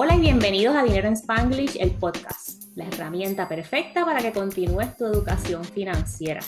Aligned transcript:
Hola 0.00 0.14
y 0.14 0.20
bienvenidos 0.20 0.76
a 0.76 0.84
Dinero 0.84 1.08
en 1.08 1.14
Spanglish, 1.14 1.76
el 1.80 1.90
podcast, 1.90 2.62
la 2.76 2.86
herramienta 2.86 3.48
perfecta 3.48 4.04
para 4.04 4.20
que 4.20 4.30
continúes 4.30 4.96
tu 4.96 5.04
educación 5.06 5.64
financiera. 5.64 6.40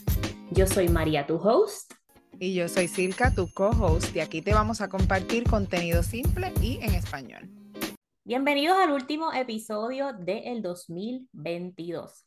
Yo 0.52 0.68
soy 0.68 0.88
María, 0.88 1.26
tu 1.26 1.34
host. 1.34 1.94
Y 2.38 2.54
yo 2.54 2.68
soy 2.68 2.86
Silka, 2.86 3.34
tu 3.34 3.52
co-host, 3.52 4.14
y 4.14 4.20
aquí 4.20 4.40
te 4.40 4.54
vamos 4.54 4.80
a 4.80 4.88
compartir 4.88 5.42
contenido 5.50 6.04
simple 6.04 6.52
y 6.62 6.78
en 6.80 6.94
español. 6.94 7.50
Bienvenidos 8.22 8.78
al 8.78 8.92
último 8.92 9.32
episodio 9.32 10.12
del 10.12 10.62
2022. 10.62 12.26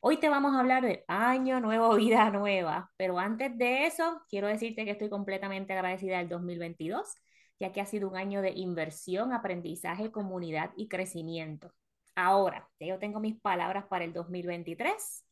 Hoy 0.00 0.18
te 0.18 0.28
vamos 0.28 0.54
a 0.54 0.60
hablar 0.60 0.84
de 0.84 1.02
año 1.08 1.60
nuevo, 1.60 1.94
vida 1.96 2.28
nueva, 2.28 2.90
pero 2.98 3.18
antes 3.18 3.56
de 3.56 3.86
eso, 3.86 4.20
quiero 4.28 4.48
decirte 4.48 4.84
que 4.84 4.90
estoy 4.90 5.08
completamente 5.08 5.72
agradecida 5.72 6.18
del 6.18 6.28
2022 6.28 7.08
ya 7.62 7.72
que 7.72 7.80
ha 7.80 7.86
sido 7.86 8.08
un 8.08 8.16
año 8.16 8.42
de 8.42 8.50
inversión, 8.50 9.32
aprendizaje, 9.32 10.10
comunidad 10.10 10.72
y 10.76 10.88
crecimiento. 10.88 11.72
Ahora, 12.16 12.68
yo 12.80 12.98
tengo 12.98 13.20
mis 13.20 13.40
palabras 13.40 13.86
para 13.86 14.04
el 14.04 14.12
2023. 14.12 15.24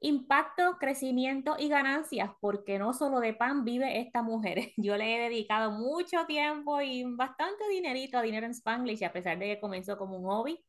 Impacto, 0.00 0.78
crecimiento 0.80 1.54
y 1.56 1.68
ganancias, 1.68 2.30
porque 2.40 2.78
no 2.80 2.92
solo 2.92 3.20
de 3.20 3.34
pan 3.34 3.64
vive 3.64 4.00
esta 4.00 4.22
mujer. 4.22 4.72
Yo 4.76 4.96
le 4.96 5.14
he 5.14 5.30
dedicado 5.30 5.70
mucho 5.70 6.26
tiempo 6.26 6.80
y 6.80 7.04
bastante 7.04 7.68
dinerito 7.68 8.18
a 8.18 8.22
Dinero 8.22 8.46
en 8.46 8.52
Spanglish, 8.52 9.04
a 9.04 9.12
pesar 9.12 9.38
de 9.38 9.46
que 9.46 9.60
comenzó 9.60 9.96
como 9.96 10.18
un 10.18 10.24
hobby. 10.24 10.64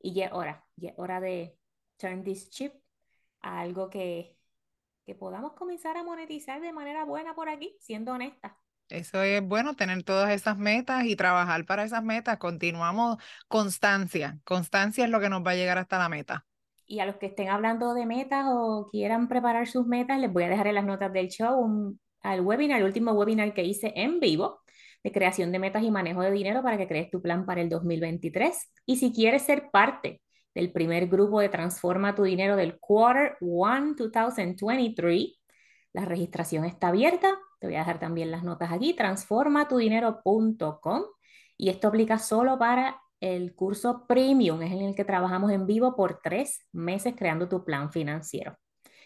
Y 0.00 0.14
ya 0.14 0.26
es 0.26 0.32
hora, 0.32 0.64
ya 0.76 0.90
es 0.90 0.94
hora 0.98 1.20
de 1.20 1.58
turn 1.98 2.22
this 2.22 2.50
chip 2.50 2.74
a 3.42 3.60
algo 3.60 3.90
que, 3.90 4.38
que 5.06 5.14
podamos 5.16 5.54
comenzar 5.54 5.96
a 5.96 6.04
monetizar 6.04 6.60
de 6.60 6.72
manera 6.72 7.04
buena 7.04 7.34
por 7.34 7.48
aquí, 7.48 7.76
siendo 7.80 8.12
honesta. 8.12 8.63
Eso 8.88 9.22
es 9.22 9.42
bueno, 9.42 9.74
tener 9.74 10.02
todas 10.02 10.30
esas 10.30 10.58
metas 10.58 11.04
y 11.04 11.16
trabajar 11.16 11.64
para 11.64 11.84
esas 11.84 12.02
metas. 12.02 12.38
Continuamos 12.38 13.16
constancia. 13.48 14.38
Constancia 14.44 15.04
es 15.04 15.10
lo 15.10 15.20
que 15.20 15.28
nos 15.28 15.44
va 15.44 15.52
a 15.52 15.56
llegar 15.56 15.78
hasta 15.78 15.98
la 15.98 16.08
meta. 16.08 16.46
Y 16.86 17.00
a 17.00 17.06
los 17.06 17.16
que 17.16 17.26
estén 17.26 17.48
hablando 17.48 17.94
de 17.94 18.04
metas 18.04 18.44
o 18.48 18.88
quieran 18.90 19.28
preparar 19.28 19.66
sus 19.66 19.86
metas, 19.86 20.20
les 20.20 20.30
voy 20.32 20.44
a 20.44 20.48
dejar 20.48 20.66
en 20.66 20.74
las 20.74 20.84
notas 20.84 21.12
del 21.12 21.28
show 21.28 21.96
al 22.20 22.40
webinar, 22.40 22.80
el 22.80 22.86
último 22.86 23.12
webinar 23.12 23.54
que 23.54 23.64
hice 23.64 23.92
en 23.96 24.20
vivo 24.20 24.60
de 25.02 25.12
creación 25.12 25.52
de 25.52 25.58
metas 25.58 25.82
y 25.82 25.90
manejo 25.90 26.22
de 26.22 26.30
dinero 26.30 26.62
para 26.62 26.78
que 26.78 26.86
crees 26.88 27.10
tu 27.10 27.22
plan 27.22 27.46
para 27.46 27.60
el 27.60 27.68
2023. 27.68 28.70
Y 28.86 28.96
si 28.96 29.12
quieres 29.12 29.42
ser 29.42 29.70
parte 29.70 30.20
del 30.54 30.72
primer 30.72 31.08
grupo 31.08 31.40
de 31.40 31.48
Transforma 31.48 32.14
tu 32.14 32.22
Dinero 32.22 32.56
del 32.56 32.78
Quarter 32.78 33.36
1 33.40 33.94
2023, 33.96 35.38
la 35.92 36.04
registración 36.04 36.64
está 36.64 36.88
abierta 36.88 37.38
te 37.64 37.68
voy 37.68 37.76
a 37.76 37.78
dejar 37.78 37.98
también 37.98 38.30
las 38.30 38.42
notas 38.42 38.70
aquí, 38.70 38.92
transformatudinero.com. 38.92 41.02
Y 41.56 41.70
esto 41.70 41.88
aplica 41.88 42.18
solo 42.18 42.58
para 42.58 43.00
el 43.20 43.54
curso 43.54 44.04
premium, 44.06 44.60
es 44.60 44.70
en 44.70 44.82
el 44.82 44.94
que 44.94 45.06
trabajamos 45.06 45.50
en 45.50 45.64
vivo 45.64 45.96
por 45.96 46.20
tres 46.22 46.66
meses 46.72 47.14
creando 47.16 47.48
tu 47.48 47.64
plan 47.64 47.90
financiero. 47.90 48.58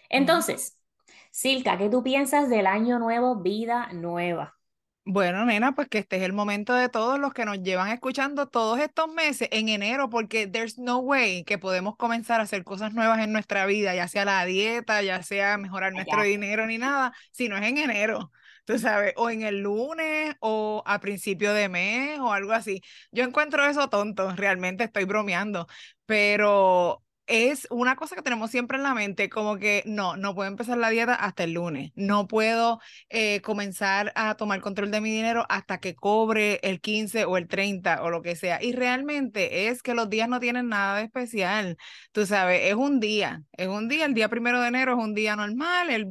Entonces, 0.08 0.82
Silka, 1.30 1.78
¿qué 1.78 1.88
tú 1.88 2.02
piensas 2.02 2.50
del 2.50 2.66
año 2.66 2.98
nuevo, 2.98 3.36
vida 3.36 3.92
nueva? 3.92 4.56
Bueno, 5.04 5.46
nena, 5.46 5.74
pues 5.74 5.88
que 5.88 5.98
este 5.98 6.16
es 6.16 6.22
el 6.22 6.32
momento 6.32 6.74
de 6.74 6.90
todos 6.90 7.18
los 7.18 7.32
que 7.32 7.46
nos 7.46 7.62
llevan 7.62 7.88
escuchando 7.88 8.48
todos 8.48 8.78
estos 8.78 9.10
meses 9.10 9.48
en 9.52 9.70
enero, 9.70 10.10
porque 10.10 10.46
there's 10.46 10.78
no 10.78 10.98
way 10.98 11.44
que 11.44 11.56
podemos 11.56 11.96
comenzar 11.96 12.40
a 12.40 12.42
hacer 12.42 12.62
cosas 12.62 12.92
nuevas 12.92 13.20
en 13.20 13.32
nuestra 13.32 13.64
vida, 13.64 13.94
ya 13.94 14.06
sea 14.06 14.26
la 14.26 14.44
dieta, 14.44 15.00
ya 15.00 15.22
sea 15.22 15.56
mejorar 15.56 15.94
nuestro 15.94 16.22
dinero 16.24 16.66
ni 16.66 16.76
nada, 16.76 17.14
si 17.30 17.48
no 17.48 17.56
es 17.56 17.62
en 17.62 17.78
enero 17.78 18.30
tú 18.68 18.78
sabes, 18.78 19.14
o 19.16 19.30
en 19.30 19.42
el 19.42 19.60
lunes 19.62 20.36
o 20.40 20.82
a 20.86 21.00
principio 21.00 21.54
de 21.54 21.68
mes 21.70 22.18
o 22.20 22.32
algo 22.32 22.52
así. 22.52 22.82
Yo 23.12 23.24
encuentro 23.24 23.64
eso 23.66 23.88
tonto, 23.88 24.30
realmente 24.36 24.84
estoy 24.84 25.04
bromeando, 25.04 25.66
pero 26.06 27.02
es 27.28 27.66
una 27.70 27.96
cosa 27.96 28.16
que 28.16 28.22
tenemos 28.22 28.50
siempre 28.50 28.76
en 28.78 28.82
la 28.82 28.94
mente, 28.94 29.28
como 29.28 29.56
que 29.58 29.82
no, 29.86 30.16
no 30.16 30.34
puedo 30.34 30.48
empezar 30.48 30.78
la 30.78 30.90
dieta 30.90 31.14
hasta 31.14 31.44
el 31.44 31.52
lunes, 31.52 31.92
no 31.94 32.26
puedo 32.26 32.80
eh, 33.10 33.40
comenzar 33.42 34.12
a 34.16 34.34
tomar 34.36 34.60
control 34.60 34.90
de 34.90 35.00
mi 35.00 35.10
dinero 35.10 35.44
hasta 35.48 35.78
que 35.78 35.94
cobre 35.94 36.60
el 36.62 36.80
15 36.80 37.24
o 37.26 37.36
el 37.36 37.48
30 37.48 38.02
o 38.02 38.10
lo 38.10 38.22
que 38.22 38.36
sea. 38.36 38.62
Y 38.62 38.72
realmente 38.72 39.68
es 39.68 39.82
que 39.82 39.94
los 39.94 40.08
días 40.10 40.28
no 40.28 40.40
tienen 40.40 40.68
nada 40.68 40.98
de 40.98 41.04
especial, 41.04 41.76
tú 42.12 42.26
sabes, 42.26 42.62
es 42.64 42.74
un 42.74 43.00
día, 43.00 43.42
es 43.52 43.68
un 43.68 43.88
día, 43.88 44.06
el 44.06 44.14
día 44.14 44.28
primero 44.28 44.60
de 44.60 44.68
enero 44.68 44.92
es 44.92 44.98
un 44.98 45.14
día 45.14 45.36
normal, 45.36 45.90
el 45.90 46.06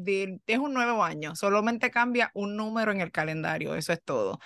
es 0.48 0.60
un 0.60 0.74
nuevo 0.74 1.04
año, 1.04 1.36
solamente 1.36 1.92
cambia 1.92 2.32
un 2.34 2.56
número 2.56 2.92
en 2.92 3.02
el 3.02 3.12
calendario, 3.12 3.76
eso 3.76 3.94
es 3.94 4.04
todo. 4.04 4.40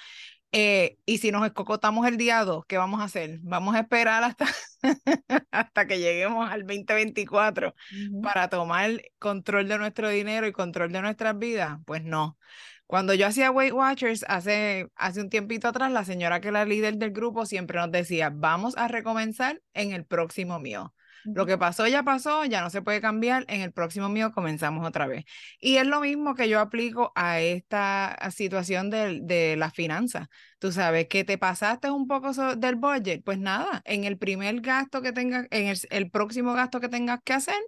Eh, 0.54 0.98
y 1.06 1.20
si 1.20 1.32
nos 1.32 1.46
escocotamos 1.46 2.06
el 2.08 2.18
día 2.18 2.44
2, 2.44 2.66
¿qué 2.68 2.78
vamos 2.78 3.00
a 3.00 3.06
hacer? 3.06 3.40
¿Vamos 3.42 3.74
a 3.76 3.80
esperar 3.80 4.24
hasta, 4.24 4.46
hasta 5.52 5.88
que 5.88 6.00
lleguemos 6.00 6.50
al 6.50 6.66
2024 6.66 7.74
para 8.22 8.50
tomar 8.50 9.02
control 9.18 9.70
de 9.70 9.78
nuestro 9.78 10.10
dinero 10.10 10.48
y 10.48 10.52
control 10.52 10.92
de 10.92 11.02
nuestras 11.02 11.38
vidas? 11.38 11.80
Pues 11.86 12.04
no. 12.04 12.38
Cuando 12.86 13.14
yo 13.14 13.28
hacía 13.28 13.52
Weight 13.52 13.74
Watchers 13.74 14.26
hace, 14.28 14.90
hace 14.96 15.22
un 15.22 15.30
tiempito 15.30 15.70
atrás, 15.70 15.92
la 15.94 16.04
señora 16.04 16.42
que 16.42 16.50
era 16.50 16.66
líder 16.66 16.98
del 16.98 17.12
grupo 17.12 17.46
siempre 17.46 17.80
nos 17.80 17.90
decía, 17.90 18.30
vamos 18.34 18.76
a 18.78 18.90
recomenzar 18.90 19.62
en 19.74 19.94
el 19.94 20.06
próximo 20.06 20.60
mío. 20.60 20.94
Lo 21.26 21.46
que 21.46 21.58
pasó 21.58 21.88
ya 21.88 22.04
pasó, 22.04 22.46
ya 22.46 22.62
no 22.62 22.70
se 22.70 22.82
puede 22.82 23.02
cambiar. 23.02 23.46
En 23.48 23.62
el 23.62 23.72
próximo 23.72 24.10
mío 24.10 24.32
comenzamos 24.32 24.88
otra 24.88 25.08
vez. 25.08 25.26
Y 25.60 25.78
es 25.78 25.86
lo 25.86 26.02
mismo 26.02 26.36
que 26.36 26.50
yo 26.50 26.60
aplico 26.60 27.12
a 27.16 27.40
esta 27.40 28.18
situación 28.32 28.90
de, 28.90 29.20
de 29.22 29.56
las 29.58 29.74
finanzas. 29.74 30.28
Tú 30.60 30.72
sabes 30.72 31.08
que 31.08 31.24
te 31.24 31.38
pasaste 31.38 31.90
un 31.90 32.08
poco 32.08 32.32
del 32.56 32.76
budget, 32.76 33.24
pues 33.24 33.40
nada, 33.40 33.82
en 33.86 34.04
el 34.04 34.18
primer 34.18 34.62
gasto 34.62 35.02
que 35.02 35.12
tengas, 35.12 35.48
en 35.50 35.74
el, 35.90 36.12
próximo 36.12 36.54
gasto 36.54 36.80
que 36.80 36.88
tengas 36.88 37.20
que 37.24 37.34
hacer, 37.34 37.60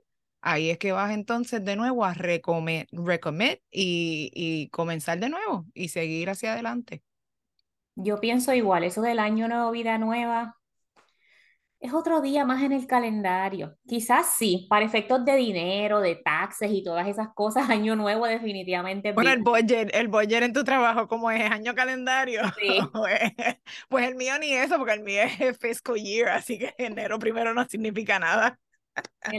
ahí 0.41 0.69
es 0.69 0.77
que 0.77 0.91
vas 0.91 1.11
entonces 1.11 1.65
de 1.65 1.75
nuevo 1.75 2.05
a 2.05 2.13
recommit, 2.13 2.87
y, 3.71 4.31
y 4.33 4.69
comenzar 4.69 5.19
de 5.19 5.29
nuevo 5.29 5.65
y 5.73 5.89
seguir 5.89 6.29
hacia 6.29 6.53
adelante. 6.53 7.01
Yo 7.95 8.19
pienso 8.19 8.53
igual, 8.53 8.83
eso 8.83 9.01
del 9.01 9.19
año 9.19 9.47
nuevo, 9.47 9.71
vida 9.71 9.97
nueva, 9.97 10.57
es 11.83 11.93
otro 11.93 12.21
día 12.21 12.45
más 12.45 12.63
en 12.63 12.71
el 12.71 12.87
calendario. 12.87 13.77
Quizás 13.85 14.35
sí, 14.37 14.67
para 14.69 14.85
efectos 14.85 15.25
de 15.25 15.35
dinero, 15.35 15.99
de 15.99 16.15
taxes 16.15 16.71
y 16.71 16.81
todas 16.81 17.07
esas 17.09 17.27
cosas, 17.35 17.69
año 17.69 17.97
nuevo 17.97 18.25
definitivamente. 18.25 19.11
Bueno, 19.11 19.31
el 19.31 19.43
budget, 19.43 19.93
el 19.93 20.07
budget 20.07 20.43
en 20.43 20.53
tu 20.53 20.63
trabajo, 20.63 21.09
¿cómo 21.09 21.29
es? 21.29 21.51
¿Año 21.51 21.75
calendario? 21.75 22.41
Sí. 22.57 22.79
pues 23.89 24.07
el 24.07 24.15
mío 24.15 24.39
ni 24.39 24.53
eso, 24.53 24.77
porque 24.77 24.93
el 24.93 25.03
mío 25.03 25.23
es 25.23 25.57
fiscal 25.59 25.95
year, 25.95 26.29
así 26.29 26.57
que 26.57 26.73
enero 26.77 27.19
primero 27.19 27.53
no 27.53 27.65
significa 27.65 28.17
nada. 28.17 28.57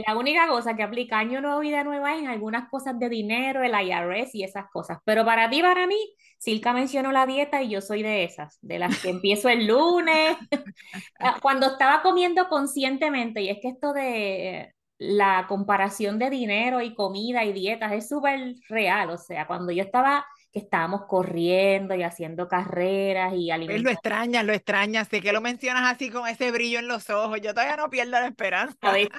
La 0.07 0.17
única 0.17 0.47
cosa 0.47 0.75
que 0.75 0.83
aplica 0.83 1.19
año 1.19 1.41
nuevo, 1.41 1.59
vida 1.59 1.83
nueva 1.83 2.15
es 2.15 2.21
en 2.21 2.27
algunas 2.27 2.69
cosas 2.69 2.97
de 2.99 3.07
dinero, 3.07 3.63
el 3.63 3.73
IRS 3.73 4.31
y 4.37 4.43
esas 4.43 4.65
cosas. 4.71 4.97
Pero 5.05 5.23
para 5.23 5.49
ti, 5.49 5.61
para 5.61 5.87
mí, 5.87 5.95
Silka 6.39 6.73
mencionó 6.73 7.11
la 7.11 7.25
dieta 7.25 7.61
y 7.61 7.69
yo 7.69 7.81
soy 7.81 8.01
de 8.03 8.23
esas, 8.23 8.57
de 8.61 8.79
las 8.79 8.99
que 9.01 9.09
empiezo 9.09 9.49
el 9.49 9.67
lunes. 9.67 10.37
Ah, 11.19 11.39
cuando 11.41 11.67
estaba 11.67 12.01
comiendo 12.01 12.47
conscientemente, 12.49 13.41
y 13.41 13.49
es 13.49 13.59
que 13.61 13.69
esto 13.69 13.93
de 13.93 14.73
la 14.97 15.45
comparación 15.47 16.19
de 16.19 16.29
dinero 16.29 16.81
y 16.81 16.93
comida 16.93 17.43
y 17.45 17.53
dietas 17.53 17.93
es 17.93 18.09
súper 18.09 18.55
real. 18.69 19.09
O 19.11 19.17
sea, 19.17 19.47
cuando 19.47 19.71
yo 19.71 19.83
estaba 19.83 20.25
que 20.55 20.61
estábamos 20.61 21.01
corriendo 21.05 21.95
y 21.95 22.03
haciendo 22.03 22.47
carreras 22.47 23.33
y 23.33 23.51
alimentando. 23.51 23.89
Lo 23.89 23.93
extrañas, 23.93 24.45
lo 24.45 24.53
extrañas, 24.53 25.09
sé 25.09 25.19
que 25.19 25.33
lo 25.33 25.41
mencionas 25.41 25.93
así 25.93 26.09
con 26.09 26.29
ese 26.29 26.49
brillo 26.49 26.79
en 26.79 26.87
los 26.87 27.09
ojos, 27.09 27.41
yo 27.41 27.53
todavía 27.53 27.75
no 27.75 27.89
pierdo 27.89 28.11
la 28.11 28.27
esperanza. 28.27 28.77
A 28.79 28.93
veces. 28.93 29.11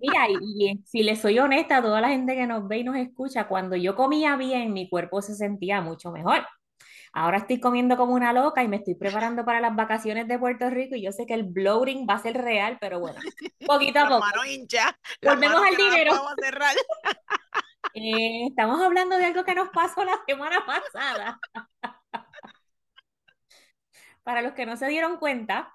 Mira, 0.00 0.28
y, 0.30 0.80
si 0.86 1.02
le 1.02 1.14
soy 1.16 1.38
honesta 1.38 1.76
a 1.76 1.82
toda 1.82 2.00
la 2.00 2.08
gente 2.08 2.34
que 2.34 2.46
nos 2.46 2.66
ve 2.66 2.78
y 2.78 2.84
nos 2.84 2.96
escucha, 2.96 3.48
cuando 3.48 3.76
yo 3.76 3.94
comía 3.94 4.34
bien, 4.36 4.72
mi 4.72 4.88
cuerpo 4.88 5.20
se 5.20 5.34
sentía 5.34 5.82
mucho 5.82 6.10
mejor. 6.10 6.46
Ahora 7.12 7.36
estoy 7.36 7.60
comiendo 7.60 7.98
como 7.98 8.14
una 8.14 8.32
loca 8.32 8.62
y 8.62 8.68
me 8.68 8.76
estoy 8.76 8.94
preparando 8.94 9.44
para 9.44 9.60
las 9.60 9.76
vacaciones 9.76 10.26
de 10.26 10.38
Puerto 10.38 10.70
Rico 10.70 10.96
y 10.96 11.02
yo 11.02 11.12
sé 11.12 11.26
que 11.26 11.34
el 11.34 11.42
bloating 11.42 12.06
va 12.08 12.14
a 12.14 12.22
ser 12.22 12.38
real, 12.38 12.78
pero 12.80 12.98
bueno, 12.98 13.20
poquito 13.66 13.98
a 13.98 14.08
poco. 14.08 14.24
Volvemos 15.22 15.62
al 15.62 15.76
dinero. 15.76 16.12
Eh, 17.94 18.46
estamos 18.48 18.80
hablando 18.80 19.16
de 19.18 19.26
algo 19.26 19.44
que 19.44 19.54
nos 19.54 19.68
pasó 19.70 20.04
la 20.04 20.18
semana 20.26 20.64
pasada. 20.66 21.38
Para 24.22 24.42
los 24.42 24.52
que 24.52 24.66
no 24.66 24.76
se 24.76 24.86
dieron 24.88 25.16
cuenta, 25.18 25.72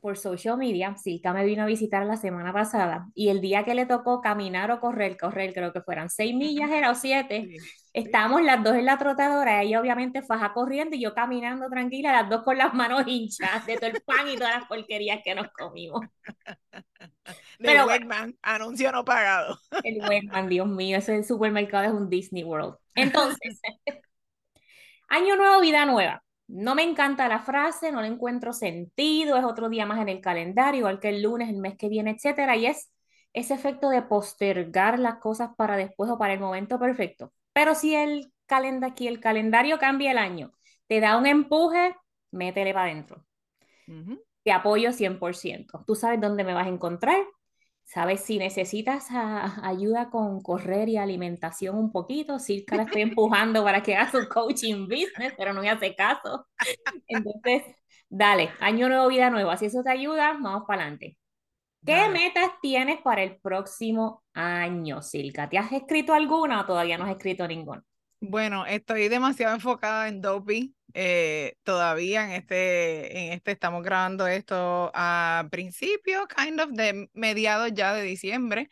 por 0.00 0.16
social 0.18 0.56
media, 0.58 0.96
Silka 0.96 1.32
me 1.34 1.44
vino 1.46 1.62
a 1.64 1.66
visitar 1.66 2.06
la 2.06 2.16
semana 2.16 2.52
pasada 2.52 3.08
y 3.14 3.28
el 3.30 3.40
día 3.40 3.64
que 3.64 3.74
le 3.74 3.86
tocó 3.86 4.20
caminar 4.22 4.70
o 4.72 4.80
correr, 4.80 5.16
correr, 5.18 5.52
creo 5.54 5.72
que 5.72 5.80
fueran 5.82 6.08
seis 6.10 6.34
millas, 6.34 6.70
era 6.70 6.90
o 6.92 6.94
siete, 6.94 7.50
estábamos 7.96 8.42
las 8.42 8.62
dos 8.62 8.74
en 8.76 8.84
la 8.84 8.98
trotadora, 8.98 9.62
ella 9.62 9.80
obviamente 9.80 10.20
faja 10.20 10.52
corriendo 10.52 10.94
y 10.96 11.00
yo 11.00 11.14
caminando 11.14 11.70
tranquila, 11.70 12.12
las 12.12 12.28
dos 12.28 12.42
con 12.42 12.58
las 12.58 12.74
manos 12.74 13.04
hinchas 13.06 13.64
de 13.64 13.76
todo 13.76 13.86
el 13.86 14.02
pan 14.02 14.28
y 14.28 14.36
todas 14.36 14.54
las 14.54 14.68
porquerías 14.68 15.20
que 15.24 15.34
nos 15.34 15.48
comimos. 15.52 16.02
De 17.58 17.82
Wegman, 17.82 18.36
anuncio 18.42 18.92
no 18.92 19.02
pagado. 19.04 19.58
El 19.82 20.06
Wegman, 20.06 20.48
Dios 20.48 20.68
mío, 20.68 20.98
ese 20.98 21.24
supermercado 21.24 21.86
es 21.86 21.92
un 21.92 22.10
Disney 22.10 22.44
World. 22.44 22.76
Entonces, 22.94 23.60
año 25.08 25.36
nuevo, 25.36 25.60
vida 25.60 25.86
nueva. 25.86 26.22
no 26.48 26.74
me 26.74 26.82
encanta 26.82 27.28
la 27.28 27.40
frase, 27.40 27.92
no 27.92 28.02
le 28.02 28.08
encuentro 28.08 28.52
sentido, 28.52 29.38
es 29.38 29.44
otro 29.44 29.70
día 29.70 29.86
más 29.86 30.00
en 30.00 30.10
el 30.10 30.20
calendario, 30.20 30.80
igual 30.80 31.00
que 31.00 31.08
el 31.08 31.22
lunes, 31.22 31.48
el 31.48 31.56
mes 31.56 31.76
que 31.78 31.88
viene, 31.88 32.10
etcétera, 32.10 32.56
y 32.56 32.66
es 32.66 32.92
ese 33.32 33.54
efecto 33.54 33.88
de 33.88 34.02
postergar 34.02 34.98
las 34.98 35.16
cosas 35.18 35.50
para 35.56 35.76
después 35.78 36.10
o 36.10 36.18
para 36.18 36.34
el 36.34 36.40
momento 36.40 36.78
perfecto. 36.78 37.32
Pero 37.56 37.74
si 37.74 37.94
el, 37.94 38.30
calendario, 38.44 38.92
aquí 38.92 39.08
el 39.08 39.18
calendario 39.18 39.78
cambia 39.78 40.10
el 40.10 40.18
año, 40.18 40.52
te 40.88 41.00
da 41.00 41.16
un 41.16 41.24
empuje, 41.24 41.96
métele 42.30 42.74
para 42.74 42.90
adentro. 42.90 43.24
Te 44.42 44.52
apoyo 44.52 44.92
100%. 44.92 45.82
Tú 45.86 45.94
sabes 45.94 46.20
dónde 46.20 46.44
me 46.44 46.52
vas 46.52 46.66
a 46.66 46.68
encontrar. 46.68 47.16
Sabes 47.82 48.20
si 48.20 48.36
necesitas 48.36 49.08
ayuda 49.62 50.10
con 50.10 50.42
correr 50.42 50.90
y 50.90 50.98
alimentación 50.98 51.78
un 51.78 51.92
poquito. 51.92 52.38
Circa 52.38 52.76
la 52.76 52.82
estoy 52.82 53.00
empujando 53.00 53.64
para 53.64 53.82
que 53.82 53.96
haga 53.96 54.10
su 54.10 54.28
coaching 54.28 54.86
business, 54.86 55.32
pero 55.38 55.54
no 55.54 55.62
me 55.62 55.70
hace 55.70 55.94
caso. 55.94 56.46
Entonces, 57.08 57.62
dale, 58.10 58.50
año 58.60 58.90
nuevo, 58.90 59.08
vida 59.08 59.30
nueva. 59.30 59.56
Si 59.56 59.64
eso 59.64 59.82
te 59.82 59.92
ayuda, 59.92 60.36
vamos 60.42 60.64
para 60.66 60.82
adelante. 60.82 61.16
¿Qué 61.86 62.08
metas 62.08 62.50
tienes 62.60 63.00
para 63.00 63.22
el 63.22 63.36
próximo 63.36 64.24
año, 64.34 65.02
Silka? 65.02 65.48
¿Te 65.48 65.56
has 65.56 65.70
escrito 65.72 66.12
alguna 66.12 66.60
o 66.60 66.66
todavía 66.66 66.98
no 66.98 67.04
has 67.04 67.12
escrito 67.12 67.46
ninguna? 67.46 67.82
Bueno, 68.20 68.66
estoy 68.66 69.08
demasiado 69.08 69.54
enfocada 69.54 70.08
en 70.08 70.20
Dopey. 70.20 70.74
Eh, 70.94 71.56
todavía 71.62 72.24
en 72.24 72.32
este, 72.32 73.26
en 73.26 73.32
este 73.34 73.52
estamos 73.52 73.82
grabando 73.82 74.26
esto 74.26 74.90
a 74.94 75.46
principio, 75.50 76.26
kind 76.26 76.60
of, 76.60 76.70
de 76.70 77.08
mediados 77.12 77.70
ya 77.72 77.94
de 77.94 78.02
diciembre. 78.02 78.68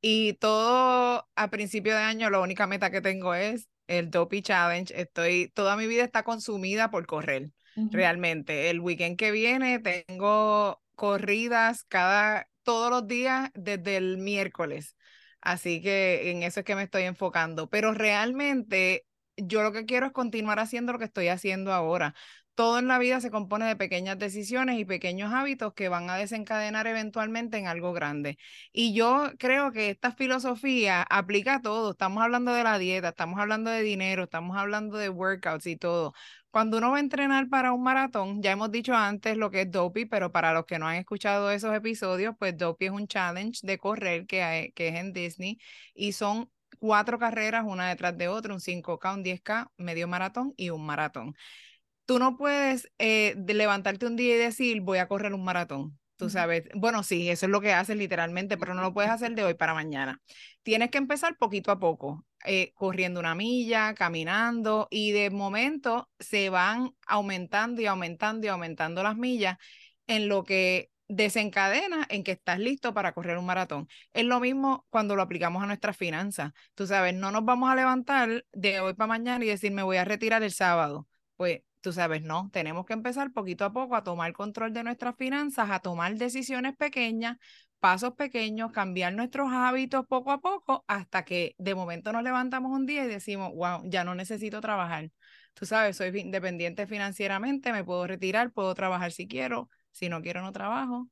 Y 0.00 0.34
todo 0.34 1.28
a 1.34 1.50
principio 1.50 1.94
de 1.94 2.02
año, 2.02 2.30
la 2.30 2.40
única 2.40 2.66
meta 2.66 2.90
que 2.90 3.00
tengo 3.00 3.34
es 3.34 3.68
el 3.88 4.10
Dopey 4.10 4.42
Challenge. 4.42 4.92
Estoy, 4.98 5.50
toda 5.54 5.76
mi 5.76 5.86
vida 5.86 6.04
está 6.04 6.22
consumida 6.22 6.90
por 6.90 7.06
correr, 7.06 7.50
realmente. 7.74 8.70
El 8.70 8.80
weekend 8.80 9.18
que 9.18 9.32
viene 9.32 9.80
tengo 9.80 10.80
corridas 10.94 11.84
cada, 11.84 12.48
todos 12.64 12.90
los 12.90 13.06
días 13.06 13.50
desde 13.54 13.96
el 13.96 14.18
miércoles. 14.18 14.96
Así 15.40 15.82
que 15.82 16.30
en 16.30 16.42
eso 16.42 16.60
es 16.60 16.66
que 16.66 16.74
me 16.76 16.82
estoy 16.84 17.04
enfocando. 17.04 17.68
Pero 17.70 17.92
realmente 17.94 19.06
yo 19.36 19.62
lo 19.62 19.72
que 19.72 19.84
quiero 19.86 20.06
es 20.06 20.12
continuar 20.12 20.58
haciendo 20.60 20.92
lo 20.92 20.98
que 20.98 21.04
estoy 21.06 21.28
haciendo 21.28 21.72
ahora. 21.72 22.14
Todo 22.54 22.78
en 22.78 22.86
la 22.86 22.98
vida 23.00 23.20
se 23.20 23.32
compone 23.32 23.66
de 23.66 23.74
pequeñas 23.76 24.16
decisiones 24.18 24.78
y 24.78 24.84
pequeños 24.84 25.32
hábitos 25.32 25.74
que 25.74 25.88
van 25.88 26.08
a 26.08 26.16
desencadenar 26.16 26.86
eventualmente 26.86 27.58
en 27.58 27.66
algo 27.66 27.92
grande. 27.92 28.38
Y 28.72 28.94
yo 28.94 29.32
creo 29.38 29.72
que 29.72 29.90
esta 29.90 30.12
filosofía 30.12 31.02
aplica 31.02 31.56
a 31.56 31.62
todo. 31.62 31.90
Estamos 31.92 32.22
hablando 32.22 32.54
de 32.54 32.62
la 32.62 32.78
dieta, 32.78 33.08
estamos 33.08 33.40
hablando 33.40 33.70
de 33.70 33.82
dinero, 33.82 34.24
estamos 34.24 34.56
hablando 34.56 34.98
de 34.98 35.08
workouts 35.08 35.66
y 35.66 35.76
todo. 35.76 36.14
Cuando 36.54 36.78
uno 36.78 36.92
va 36.92 36.98
a 36.98 37.00
entrenar 37.00 37.48
para 37.48 37.72
un 37.72 37.82
maratón, 37.82 38.40
ya 38.40 38.52
hemos 38.52 38.70
dicho 38.70 38.94
antes 38.94 39.36
lo 39.36 39.50
que 39.50 39.62
es 39.62 39.72
Dopey, 39.72 40.04
pero 40.04 40.30
para 40.30 40.52
los 40.52 40.66
que 40.66 40.78
no 40.78 40.86
han 40.86 40.94
escuchado 40.94 41.50
esos 41.50 41.74
episodios, 41.74 42.36
pues 42.38 42.56
Dopey 42.56 42.86
es 42.86 42.92
un 42.94 43.08
challenge 43.08 43.66
de 43.66 43.76
correr 43.76 44.24
que, 44.28 44.72
que 44.76 44.86
es 44.88 44.94
en 44.94 45.12
Disney 45.12 45.58
y 45.94 46.12
son 46.12 46.48
cuatro 46.78 47.18
carreras, 47.18 47.64
una 47.66 47.88
detrás 47.88 48.16
de 48.16 48.28
otra, 48.28 48.54
un 48.54 48.60
5K, 48.60 49.14
un 49.14 49.24
10K, 49.24 49.72
medio 49.78 50.06
maratón 50.06 50.54
y 50.56 50.70
un 50.70 50.86
maratón. 50.86 51.34
Tú 52.06 52.20
no 52.20 52.36
puedes 52.36 52.88
eh, 52.98 53.34
levantarte 53.48 54.06
un 54.06 54.16
día 54.16 54.36
y 54.36 54.38
decir, 54.38 54.80
voy 54.80 54.98
a 54.98 55.08
correr 55.08 55.34
un 55.34 55.44
maratón. 55.44 55.98
Tú 56.16 56.30
sabes, 56.30 56.64
bueno, 56.74 57.02
sí, 57.02 57.28
eso 57.28 57.46
es 57.46 57.50
lo 57.52 57.60
que 57.60 57.72
haces 57.72 57.96
literalmente, 57.96 58.56
pero 58.56 58.74
no 58.74 58.82
lo 58.82 58.94
puedes 58.94 59.10
hacer 59.10 59.34
de 59.34 59.44
hoy 59.44 59.54
para 59.54 59.74
mañana. 59.74 60.20
Tienes 60.62 60.90
que 60.90 60.98
empezar 60.98 61.36
poquito 61.38 61.72
a 61.72 61.78
poco. 61.78 62.24
Eh, 62.46 62.72
corriendo 62.74 63.20
una 63.20 63.34
milla, 63.34 63.94
caminando, 63.94 64.86
y 64.90 65.12
de 65.12 65.30
momento 65.30 66.10
se 66.18 66.50
van 66.50 66.90
aumentando 67.06 67.80
y 67.80 67.86
aumentando 67.86 68.46
y 68.46 68.50
aumentando 68.50 69.02
las 69.02 69.16
millas 69.16 69.56
en 70.06 70.28
lo 70.28 70.44
que 70.44 70.90
desencadena 71.08 72.06
en 72.08 72.22
que 72.24 72.32
estás 72.32 72.58
listo 72.58 72.94
para 72.94 73.12
correr 73.12 73.38
un 73.38 73.46
maratón. 73.46 73.88
Es 74.12 74.24
lo 74.24 74.40
mismo 74.40 74.86
cuando 74.90 75.16
lo 75.16 75.22
aplicamos 75.22 75.62
a 75.62 75.66
nuestras 75.66 75.96
finanzas. 75.96 76.52
Tú 76.74 76.86
sabes, 76.86 77.14
no 77.14 77.30
nos 77.30 77.44
vamos 77.44 77.70
a 77.70 77.74
levantar 77.76 78.44
de 78.52 78.80
hoy 78.80 78.94
para 78.94 79.08
mañana 79.08 79.44
y 79.44 79.48
decir 79.48 79.72
me 79.72 79.82
voy 79.82 79.96
a 79.96 80.04
retirar 80.04 80.42
el 80.42 80.52
sábado. 80.52 81.08
Pues 81.36 81.62
tú 81.84 81.92
sabes, 81.92 82.22
no, 82.22 82.48
tenemos 82.50 82.86
que 82.86 82.94
empezar 82.94 83.30
poquito 83.30 83.66
a 83.66 83.72
poco 83.74 83.94
a 83.94 84.02
tomar 84.02 84.32
control 84.32 84.72
de 84.72 84.82
nuestras 84.82 85.16
finanzas, 85.16 85.68
a 85.70 85.80
tomar 85.80 86.14
decisiones 86.16 86.74
pequeñas 86.74 87.36
pasos 87.84 88.14
pequeños, 88.14 88.72
cambiar 88.72 89.12
nuestros 89.12 89.52
hábitos 89.52 90.06
poco 90.06 90.32
a 90.32 90.40
poco 90.40 90.86
hasta 90.88 91.26
que 91.26 91.54
de 91.58 91.74
momento 91.74 92.12
nos 92.14 92.22
levantamos 92.22 92.72
un 92.72 92.86
día 92.86 93.04
y 93.04 93.08
decimos, 93.08 93.52
wow, 93.54 93.82
ya 93.84 94.04
no 94.04 94.14
necesito 94.14 94.62
trabajar. 94.62 95.10
Tú 95.52 95.66
sabes, 95.66 95.98
soy 95.98 96.08
independiente 96.18 96.86
financieramente, 96.86 97.72
me 97.72 97.84
puedo 97.84 98.06
retirar, 98.06 98.52
puedo 98.52 98.74
trabajar 98.74 99.12
si 99.12 99.28
quiero, 99.28 99.68
si 99.92 100.08
no 100.08 100.22
quiero 100.22 100.40
no 100.40 100.50
trabajo 100.50 101.10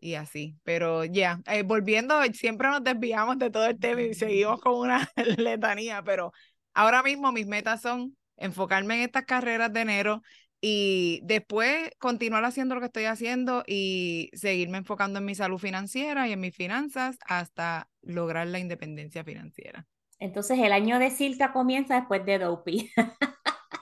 y 0.00 0.14
así. 0.14 0.56
Pero 0.62 1.04
ya, 1.04 1.42
eh, 1.44 1.62
volviendo, 1.62 2.22
siempre 2.32 2.70
nos 2.70 2.82
desviamos 2.82 3.38
de 3.38 3.50
todo 3.50 3.66
el 3.66 3.78
tema 3.78 4.00
y 4.00 4.14
seguimos 4.14 4.62
con 4.62 4.76
una 4.76 5.10
letanía, 5.36 6.02
pero 6.02 6.32
ahora 6.72 7.02
mismo 7.02 7.32
mis 7.32 7.46
metas 7.46 7.82
son 7.82 8.16
enfocarme 8.36 8.96
en 8.96 9.00
estas 9.02 9.24
carreras 9.24 9.72
de 9.72 9.80
enero 9.80 10.22
y 10.60 11.20
después 11.24 11.90
continuar 11.98 12.44
haciendo 12.44 12.76
lo 12.76 12.80
que 12.80 12.86
estoy 12.86 13.04
haciendo 13.04 13.64
y 13.66 14.30
seguirme 14.32 14.78
enfocando 14.78 15.18
en 15.18 15.24
mi 15.24 15.34
salud 15.34 15.58
financiera 15.58 16.28
y 16.28 16.32
en 16.32 16.40
mis 16.40 16.54
finanzas 16.54 17.18
hasta 17.26 17.88
lograr 18.00 18.46
la 18.46 18.60
independencia 18.60 19.24
financiera. 19.24 19.86
Entonces 20.20 20.60
el 20.60 20.72
año 20.72 21.00
de 21.00 21.10
Silka 21.10 21.52
comienza 21.52 21.96
después 21.96 22.24
de 22.24 22.38
Dopey. 22.38 22.90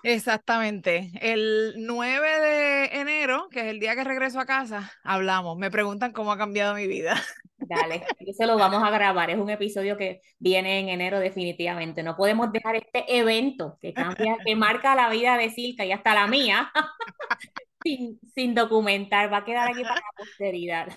Exactamente. 0.03 1.11
El 1.21 1.75
9 1.79 2.41
de 2.41 2.85
enero, 3.01 3.49
que 3.51 3.61
es 3.61 3.67
el 3.67 3.81
día 3.81 3.95
que 3.95 4.05
regreso 4.05 4.41
a 4.41 4.47
casa, 4.47 4.93
hablamos. 5.03 5.57
Me 5.59 5.71
preguntan 5.71 6.13
cómo 6.13 6.33
ha 6.33 6.39
cambiado 6.39 6.75
mi 6.75 6.87
vida. 6.87 7.21
Dale, 7.59 8.05
eso 8.21 8.47
lo 8.47 8.57
vamos 8.57 8.83
a 8.83 8.91
grabar. 8.91 9.31
Es 9.31 9.39
un 9.39 9.51
episodio 9.51 9.97
que 9.97 10.21
viene 10.39 10.81
en 10.81 10.89
enero 10.89 11.19
definitivamente. 11.19 12.03
No 12.03 12.17
podemos 12.17 12.51
dejar 12.53 12.77
este 12.77 13.05
evento 13.19 13.79
que 13.81 13.93
cambia, 13.93 14.37
que 14.45 14.57
marca 14.57 14.95
la 14.95 15.11
vida 15.11 15.37
de 15.37 15.51
Silka 15.51 15.85
y 15.85 15.93
hasta 15.93 16.15
la 16.15 16.27
mía 16.27 16.73
sin, 17.85 18.19
sin 18.35 18.55
documentar. 18.55 19.33
Va 19.33 19.39
a 19.39 19.45
quedar 19.45 19.69
aquí 19.71 19.83
para 19.83 19.97
la 19.97 20.13
posteridad. 20.17 20.89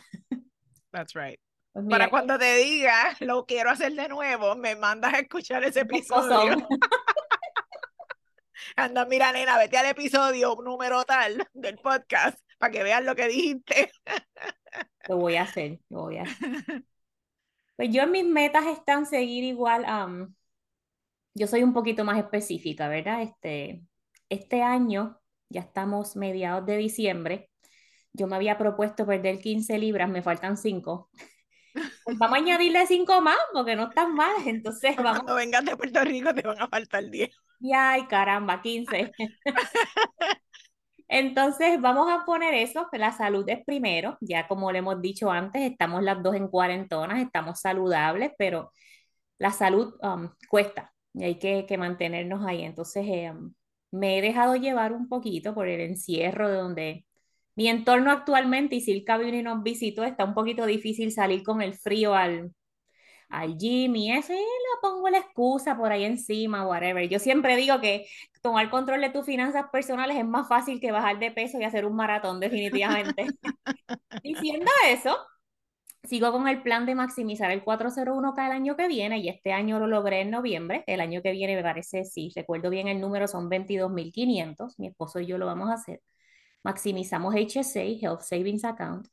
That's 0.91 1.13
right. 1.13 1.39
Pues 1.73 1.85
para 1.89 2.09
cuando 2.09 2.37
te 2.37 2.55
diga, 2.57 3.15
lo 3.19 3.47
quiero 3.47 3.71
hacer 3.71 3.93
de 3.93 4.07
nuevo, 4.07 4.55
me 4.55 4.75
mandas 4.75 5.15
a 5.15 5.19
escuchar 5.19 5.63
ese 5.63 5.81
episodio. 5.81 6.55
Anda, 8.75 9.05
mira, 9.05 9.31
nena, 9.31 9.57
vete 9.57 9.77
al 9.77 9.87
episodio 9.87 10.55
número 10.63 11.03
tal 11.03 11.47
del 11.53 11.77
podcast 11.77 12.39
para 12.57 12.71
que 12.71 12.83
veas 12.83 13.03
lo 13.03 13.15
que 13.15 13.27
dijiste. 13.27 13.91
Lo 15.07 15.17
voy 15.17 15.35
a 15.35 15.43
hacer, 15.43 15.79
lo 15.89 16.03
voy 16.03 16.17
a 16.17 16.23
hacer. 16.23 16.37
Pues 17.75 17.89
yo 17.91 18.03
en 18.03 18.11
mis 18.11 18.23
metas 18.25 18.67
están 18.67 19.07
seguir 19.07 19.43
igual, 19.43 19.83
yo 21.33 21.47
soy 21.47 21.63
un 21.63 21.73
poquito 21.73 22.05
más 22.05 22.19
específica, 22.19 22.87
¿verdad? 22.87 23.23
Este, 23.23 23.81
este 24.29 24.61
año, 24.61 25.19
ya 25.49 25.61
estamos 25.61 26.15
mediados 26.15 26.67
de 26.67 26.77
diciembre, 26.77 27.49
yo 28.13 28.27
me 28.27 28.35
había 28.35 28.59
propuesto 28.59 29.07
perder 29.07 29.39
15 29.39 29.79
libras, 29.79 30.07
me 30.07 30.21
faltan 30.21 30.55
5. 30.55 31.09
Pues 32.03 32.17
vamos 32.17 32.37
a 32.37 32.41
añadirle 32.41 32.85
5 32.85 33.21
más, 33.21 33.37
porque 33.51 33.75
no 33.75 33.89
están 33.89 34.13
mal, 34.13 34.35
entonces 34.45 34.95
vamos. 34.97 35.23
Cuando 35.23 35.35
vengas 35.35 35.65
de 35.65 35.75
Puerto 35.75 36.03
Rico 36.03 36.33
te 36.33 36.43
van 36.43 36.61
a 36.61 36.67
faltar 36.67 37.09
10. 37.09 37.35
Y 37.63 37.71
ay, 37.73 38.07
caramba, 38.07 38.61
15. 38.61 39.13
Entonces, 41.07 41.79
vamos 41.79 42.11
a 42.11 42.25
poner 42.25 42.53
eso, 42.53 42.89
la 42.91 43.13
salud 43.13 43.47
es 43.47 43.63
primero, 43.65 44.17
ya 44.19 44.47
como 44.47 44.71
le 44.71 44.79
hemos 44.79 45.01
dicho 45.01 45.31
antes, 45.31 45.61
estamos 45.61 46.03
las 46.03 46.21
dos 46.21 46.35
en 46.35 46.49
cuarentonas, 46.49 47.21
estamos 47.21 47.61
saludables, 47.61 48.31
pero 48.37 48.71
la 49.37 49.51
salud 49.51 49.95
um, 50.01 50.29
cuesta 50.49 50.93
y 51.13 51.23
hay 51.23 51.39
que, 51.39 51.65
que, 51.67 51.77
mantenernos 51.77 52.45
ahí. 52.45 52.63
Entonces, 52.63 53.05
eh, 53.07 53.31
um, 53.31 53.53
me 53.91 54.17
he 54.19 54.21
dejado 54.21 54.55
llevar 54.57 54.93
un 54.93 55.07
poquito 55.09 55.53
por 55.55 55.67
el 55.69 55.81
encierro 55.81 56.49
de 56.49 56.57
donde 56.57 57.05
mi 57.55 57.69
entorno 57.69 58.11
actualmente, 58.11 58.75
y 58.75 58.81
si 58.81 58.91
el 58.91 59.05
y 59.35 59.43
nos 59.43 59.63
visitó, 59.63 60.03
está 60.03 60.25
un 60.25 60.33
poquito 60.33 60.65
difícil 60.65 61.11
salir 61.11 61.43
con 61.43 61.61
el 61.61 61.75
frío 61.75 62.15
al, 62.15 62.53
al 63.33 63.57
gym 63.57 63.95
y 63.95 64.11
eso, 64.11 64.33
y 64.33 64.37
le 64.37 64.43
pongo 64.81 65.09
la 65.09 65.17
excusa 65.17 65.75
por 65.75 65.91
ahí 65.91 66.03
encima, 66.03 66.67
whatever. 66.67 67.07
Yo 67.09 67.19
siempre 67.19 67.55
digo 67.55 67.81
que 67.81 68.07
tomar 68.41 68.69
control 68.69 69.01
de 69.01 69.09
tus 69.09 69.25
finanzas 69.25 69.65
personales 69.71 70.17
es 70.17 70.25
más 70.25 70.47
fácil 70.47 70.79
que 70.79 70.91
bajar 70.91 71.19
de 71.19 71.31
peso 71.31 71.59
y 71.59 71.63
hacer 71.63 71.85
un 71.85 71.95
maratón, 71.95 72.39
definitivamente. 72.39 73.25
Diciendo 74.23 74.71
eso, 74.87 75.17
sigo 76.03 76.31
con 76.31 76.47
el 76.47 76.61
plan 76.61 76.85
de 76.85 76.95
maximizar 76.95 77.51
el 77.51 77.63
401k 77.63 78.45
el 78.45 78.51
año 78.51 78.75
que 78.75 78.87
viene 78.87 79.19
y 79.19 79.29
este 79.29 79.51
año 79.53 79.79
lo 79.79 79.87
logré 79.87 80.21
en 80.21 80.31
noviembre. 80.31 80.83
El 80.87 81.01
año 81.01 81.21
que 81.21 81.31
viene 81.31 81.55
me 81.55 81.63
parece, 81.63 82.05
si 82.05 82.31
recuerdo 82.35 82.69
bien 82.69 82.87
el 82.87 83.01
número, 83.01 83.27
son 83.27 83.49
22.500. 83.49 84.75
Mi 84.77 84.87
esposo 84.87 85.19
y 85.19 85.25
yo 85.25 85.37
lo 85.37 85.45
vamos 85.47 85.69
a 85.69 85.73
hacer. 85.73 86.01
Maximizamos 86.63 87.35
HSA, 87.35 87.81
Health 88.01 88.21
Savings 88.21 88.63
Account. 88.65 89.07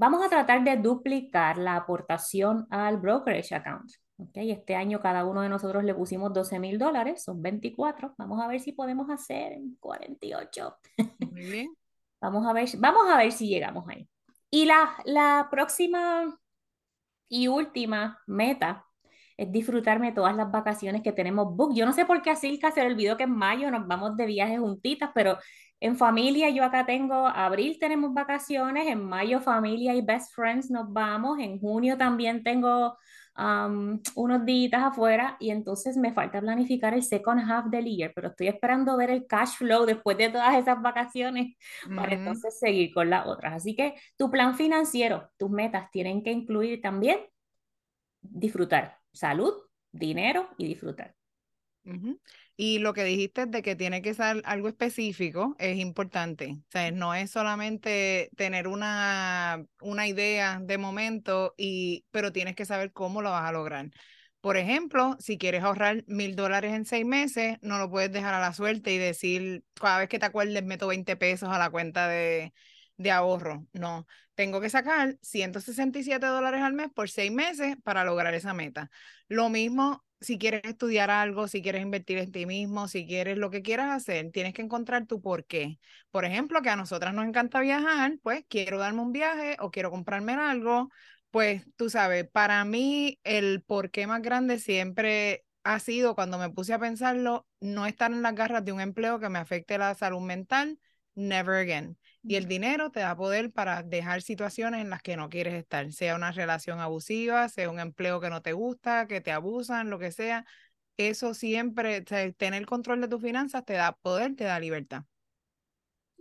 Vamos 0.00 0.24
a 0.24 0.30
tratar 0.30 0.64
de 0.64 0.78
duplicar 0.78 1.58
la 1.58 1.76
aportación 1.76 2.66
al 2.70 2.96
brokerage 2.96 3.54
account. 3.54 3.92
Okay, 4.16 4.50
este 4.50 4.74
año 4.74 4.98
cada 4.98 5.26
uno 5.26 5.42
de 5.42 5.50
nosotros 5.50 5.84
le 5.84 5.94
pusimos 5.94 6.32
12 6.32 6.58
mil 6.58 6.78
dólares, 6.78 7.22
son 7.22 7.42
24. 7.42 8.14
Vamos 8.16 8.40
a 8.40 8.48
ver 8.48 8.60
si 8.60 8.72
podemos 8.72 9.10
hacer 9.10 9.58
48. 9.78 10.74
Muy 11.30 11.42
bien. 11.42 11.76
vamos, 12.22 12.46
a 12.46 12.54
ver, 12.54 12.66
vamos 12.78 13.10
a 13.10 13.18
ver 13.18 13.30
si 13.30 13.46
llegamos 13.46 13.86
ahí. 13.90 14.08
Y 14.48 14.64
la, 14.64 14.90
la 15.04 15.48
próxima 15.50 16.34
y 17.28 17.48
última 17.48 18.22
meta 18.26 18.86
es 19.36 19.52
disfrutarme 19.52 20.12
todas 20.12 20.34
las 20.34 20.50
vacaciones 20.50 21.02
que 21.02 21.12
tenemos 21.12 21.54
book. 21.54 21.74
Yo 21.74 21.84
no 21.84 21.92
sé 21.92 22.06
por 22.06 22.22
qué 22.22 22.30
a 22.30 22.36
Silka 22.36 22.70
se 22.70 22.80
le 22.80 22.86
olvidó 22.86 23.18
que 23.18 23.24
en 23.24 23.36
mayo 23.36 23.70
nos 23.70 23.86
vamos 23.86 24.16
de 24.16 24.24
viaje 24.24 24.56
juntitas, 24.56 25.10
pero 25.14 25.36
en 25.80 25.96
familia 25.96 26.50
yo 26.50 26.62
acá 26.62 26.84
tengo, 26.84 27.26
abril 27.26 27.78
tenemos 27.80 28.12
vacaciones, 28.12 28.86
en 28.86 29.02
mayo 29.02 29.40
familia 29.40 29.94
y 29.94 30.02
best 30.02 30.34
friends 30.34 30.70
nos 30.70 30.92
vamos, 30.92 31.38
en 31.38 31.58
junio 31.58 31.96
también 31.96 32.42
tengo 32.42 32.98
um, 33.38 33.98
unos 34.14 34.44
días 34.44 34.82
afuera 34.82 35.36
y 35.40 35.50
entonces 35.50 35.96
me 35.96 36.12
falta 36.12 36.40
planificar 36.40 36.92
el 36.92 37.02
second 37.02 37.40
half 37.50 37.66
del 37.70 37.86
year, 37.86 38.12
pero 38.14 38.28
estoy 38.28 38.48
esperando 38.48 38.94
ver 38.98 39.10
el 39.10 39.26
cash 39.26 39.56
flow 39.56 39.86
después 39.86 40.18
de 40.18 40.28
todas 40.28 40.54
esas 40.54 40.82
vacaciones 40.82 41.56
para 41.96 42.12
entonces 42.14 42.58
seguir 42.58 42.92
con 42.92 43.08
las 43.08 43.26
otras. 43.26 43.54
Así 43.54 43.74
que 43.74 43.94
tu 44.18 44.30
plan 44.30 44.54
financiero, 44.54 45.30
tus 45.38 45.50
metas 45.50 45.90
tienen 45.90 46.22
que 46.22 46.30
incluir 46.30 46.82
también 46.82 47.20
disfrutar 48.20 48.98
salud, 49.12 49.54
dinero 49.90 50.50
y 50.58 50.66
disfrutar. 50.66 51.14
Y 52.62 52.78
lo 52.78 52.92
que 52.92 53.04
dijiste 53.04 53.46
de 53.46 53.62
que 53.62 53.74
tiene 53.74 54.02
que 54.02 54.12
ser 54.12 54.42
algo 54.44 54.68
específico 54.68 55.56
es 55.58 55.78
importante. 55.78 56.58
O 56.58 56.70
sea, 56.70 56.90
no 56.90 57.14
es 57.14 57.30
solamente 57.30 58.30
tener 58.36 58.68
una, 58.68 59.64
una 59.80 60.06
idea 60.06 60.60
de 60.62 60.76
momento, 60.76 61.54
y, 61.56 62.04
pero 62.10 62.32
tienes 62.32 62.56
que 62.56 62.66
saber 62.66 62.92
cómo 62.92 63.22
lo 63.22 63.30
vas 63.30 63.48
a 63.48 63.52
lograr. 63.52 63.88
Por 64.42 64.58
ejemplo, 64.58 65.16
si 65.20 65.38
quieres 65.38 65.62
ahorrar 65.62 66.04
mil 66.06 66.36
dólares 66.36 66.74
en 66.74 66.84
seis 66.84 67.06
meses, 67.06 67.56
no 67.62 67.78
lo 67.78 67.90
puedes 67.90 68.12
dejar 68.12 68.34
a 68.34 68.40
la 68.40 68.52
suerte 68.52 68.92
y 68.92 68.98
decir, 68.98 69.64
cada 69.72 70.00
vez 70.00 70.10
que 70.10 70.18
te 70.18 70.26
acuerdes, 70.26 70.62
meto 70.62 70.86
20 70.86 71.16
pesos 71.16 71.48
a 71.48 71.58
la 71.58 71.70
cuenta 71.70 72.08
de, 72.08 72.52
de 72.98 73.10
ahorro. 73.10 73.66
No, 73.72 74.06
tengo 74.34 74.60
que 74.60 74.68
sacar 74.68 75.16
167 75.22 76.26
dólares 76.26 76.60
al 76.60 76.74
mes 76.74 76.90
por 76.94 77.08
seis 77.08 77.32
meses 77.32 77.76
para 77.82 78.04
lograr 78.04 78.34
esa 78.34 78.52
meta. 78.52 78.90
Lo 79.28 79.48
mismo 79.48 80.04
si 80.20 80.38
quieres 80.38 80.62
estudiar 80.64 81.10
algo, 81.10 81.48
si 81.48 81.62
quieres 81.62 81.82
invertir 81.82 82.18
en 82.18 82.32
ti 82.32 82.46
mismo, 82.46 82.88
si 82.88 83.06
quieres 83.06 83.38
lo 83.38 83.50
que 83.50 83.62
quieras 83.62 83.90
hacer, 83.90 84.30
tienes 84.32 84.52
que 84.54 84.62
encontrar 84.62 85.06
tu 85.06 85.20
por 85.22 85.44
qué. 85.46 85.78
Por 86.10 86.24
ejemplo, 86.24 86.62
que 86.62 86.70
a 86.70 86.76
nosotras 86.76 87.14
nos 87.14 87.26
encanta 87.26 87.60
viajar, 87.60 88.18
pues 88.22 88.44
quiero 88.48 88.78
darme 88.78 89.02
un 89.02 89.12
viaje 89.12 89.56
o 89.60 89.70
quiero 89.70 89.90
comprarme 89.90 90.34
algo, 90.34 90.90
pues 91.30 91.64
tú 91.76 91.90
sabes, 91.90 92.28
para 92.30 92.64
mí 92.64 93.18
el 93.24 93.62
por 93.62 93.90
qué 93.90 94.06
más 94.06 94.22
grande 94.22 94.58
siempre 94.58 95.44
ha 95.64 95.78
sido 95.78 96.14
cuando 96.14 96.38
me 96.38 96.50
puse 96.50 96.72
a 96.74 96.78
pensarlo, 96.78 97.46
no 97.60 97.86
estar 97.86 98.10
en 98.12 98.22
las 98.22 98.34
garras 98.34 98.64
de 98.64 98.72
un 98.72 98.80
empleo 98.80 99.20
que 99.20 99.28
me 99.28 99.38
afecte 99.38 99.78
la 99.78 99.94
salud 99.94 100.20
mental, 100.20 100.78
never 101.14 101.54
again. 101.56 101.96
Y 102.22 102.36
el 102.36 102.46
dinero 102.46 102.90
te 102.90 103.00
da 103.00 103.16
poder 103.16 103.50
para 103.50 103.82
dejar 103.82 104.20
situaciones 104.22 104.82
en 104.82 104.90
las 104.90 105.02
que 105.02 105.16
no 105.16 105.30
quieres 105.30 105.54
estar, 105.54 105.90
sea 105.92 106.16
una 106.16 106.32
relación 106.32 106.78
abusiva, 106.78 107.48
sea 107.48 107.70
un 107.70 107.80
empleo 107.80 108.20
que 108.20 108.28
no 108.28 108.42
te 108.42 108.52
gusta, 108.52 109.06
que 109.06 109.20
te 109.20 109.32
abusan, 109.32 109.88
lo 109.88 109.98
que 109.98 110.12
sea. 110.12 110.44
Eso 110.98 111.32
siempre, 111.32 112.02
tener 112.02 112.66
control 112.66 113.00
de 113.00 113.08
tus 113.08 113.22
finanzas 113.22 113.64
te 113.64 113.72
da 113.72 113.92
poder, 113.92 114.36
te 114.36 114.44
da 114.44 114.60
libertad. 114.60 115.04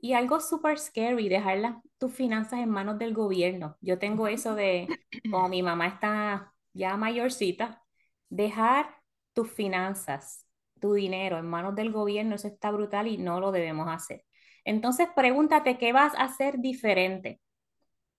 Y 0.01 0.13
algo 0.13 0.39
súper 0.39 0.79
scary, 0.79 1.27
dejar 1.27 1.81
tus 1.97 2.13
finanzas 2.13 2.59
en 2.59 2.69
manos 2.69 2.97
del 2.97 3.13
gobierno. 3.13 3.77
Yo 3.81 3.99
tengo 3.99 4.29
eso 4.29 4.55
de, 4.55 4.87
como 5.29 5.49
mi 5.49 5.61
mamá 5.61 5.87
está 5.87 6.53
ya 6.71 6.95
mayorcita, 6.95 7.83
dejar 8.29 8.95
tus 9.33 9.51
finanzas, 9.51 10.45
tu 10.79 10.93
dinero 10.93 11.37
en 11.37 11.45
manos 11.45 11.75
del 11.75 11.91
gobierno, 11.91 12.35
eso 12.35 12.47
está 12.47 12.71
brutal 12.71 13.07
y 13.07 13.17
no 13.17 13.41
lo 13.41 13.51
debemos 13.51 13.89
hacer. 13.89 14.23
Entonces 14.65 15.07
pregúntate 15.15 15.77
qué 15.77 15.93
vas 15.93 16.13
a 16.15 16.23
hacer 16.23 16.59
diferente 16.59 17.39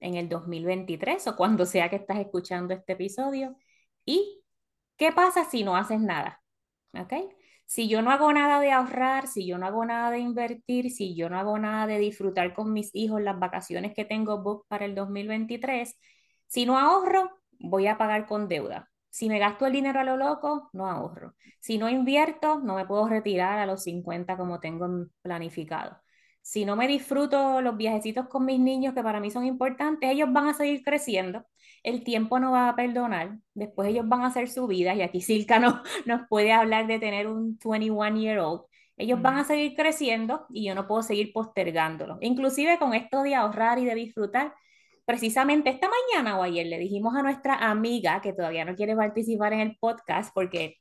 en 0.00 0.14
el 0.16 0.28
2023 0.28 1.26
o 1.28 1.36
cuando 1.36 1.66
sea 1.66 1.90
que 1.90 1.96
estás 1.96 2.18
escuchando 2.18 2.74
este 2.74 2.94
episodio 2.94 3.56
y 4.04 4.42
qué 4.96 5.12
pasa 5.12 5.44
si 5.44 5.64
no 5.64 5.76
haces 5.76 6.00
nada. 6.00 6.42
¿Ok? 6.98 7.12
Si 7.66 7.88
yo 7.88 8.02
no 8.02 8.10
hago 8.10 8.32
nada 8.32 8.60
de 8.60 8.72
ahorrar, 8.72 9.28
si 9.28 9.46
yo 9.46 9.56
no 9.58 9.66
hago 9.66 9.84
nada 9.84 10.10
de 10.10 10.18
invertir, 10.18 10.90
si 10.90 11.14
yo 11.14 11.28
no 11.30 11.38
hago 11.38 11.58
nada 11.58 11.86
de 11.86 11.98
disfrutar 11.98 12.52
con 12.52 12.72
mis 12.72 12.90
hijos 12.94 13.22
las 13.22 13.38
vacaciones 13.38 13.94
que 13.94 14.04
tengo 14.04 14.42
book 14.42 14.66
para 14.68 14.86
el 14.86 14.94
2023, 14.96 15.96
si 16.48 16.66
no 16.66 16.78
ahorro, 16.78 17.30
voy 17.60 17.86
a 17.86 17.96
pagar 17.96 18.26
con 18.26 18.48
deuda. 18.48 18.90
Si 19.10 19.28
me 19.28 19.38
gasto 19.38 19.66
el 19.66 19.72
dinero 19.72 20.00
a 20.00 20.04
lo 20.04 20.16
loco, 20.16 20.70
no 20.72 20.86
ahorro. 20.88 21.34
Si 21.60 21.78
no 21.78 21.88
invierto, 21.88 22.58
no 22.60 22.74
me 22.74 22.86
puedo 22.86 23.08
retirar 23.08 23.58
a 23.58 23.66
los 23.66 23.84
50 23.84 24.36
como 24.36 24.60
tengo 24.60 24.88
planificado 25.22 26.00
si 26.42 26.64
no 26.64 26.76
me 26.76 26.88
disfruto 26.88 27.60
los 27.60 27.76
viajecitos 27.76 28.28
con 28.28 28.44
mis 28.44 28.58
niños, 28.60 28.94
que 28.94 29.02
para 29.02 29.20
mí 29.20 29.30
son 29.30 29.44
importantes, 29.44 30.10
ellos 30.10 30.28
van 30.32 30.48
a 30.48 30.54
seguir 30.54 30.82
creciendo, 30.82 31.44
el 31.82 32.04
tiempo 32.04 32.38
no 32.40 32.52
va 32.52 32.68
a 32.68 32.76
perdonar, 32.76 33.38
después 33.54 33.88
ellos 33.88 34.08
van 34.08 34.22
a 34.22 34.28
hacer 34.28 34.48
su 34.48 34.66
vida, 34.66 34.94
y 34.94 35.02
aquí 35.02 35.20
Silka 35.20 35.58
no, 35.58 35.82
nos 36.06 36.22
puede 36.28 36.52
hablar 36.52 36.86
de 36.86 36.98
tener 36.98 37.26
un 37.28 37.58
21 37.58 38.16
year 38.16 38.38
old, 38.38 38.62
ellos 38.96 39.22
van 39.22 39.38
a 39.38 39.44
seguir 39.44 39.74
creciendo 39.74 40.46
y 40.50 40.66
yo 40.66 40.74
no 40.74 40.86
puedo 40.86 41.02
seguir 41.02 41.32
postergándolo. 41.32 42.18
Inclusive 42.20 42.78
con 42.78 42.92
esto 42.92 43.22
de 43.22 43.34
ahorrar 43.34 43.78
y 43.78 43.86
de 43.86 43.94
disfrutar, 43.94 44.54
precisamente 45.06 45.70
esta 45.70 45.88
mañana 45.88 46.38
o 46.38 46.42
ayer 46.42 46.66
le 46.66 46.78
dijimos 46.78 47.14
a 47.16 47.22
nuestra 47.22 47.54
amiga 47.70 48.20
que 48.20 48.34
todavía 48.34 48.64
no 48.66 48.76
quiere 48.76 48.94
participar 48.94 49.54
en 49.54 49.60
el 49.60 49.76
podcast 49.80 50.32
porque 50.34 50.76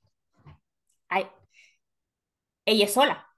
ella 2.66 2.86
es 2.86 2.94
sola 2.94 3.29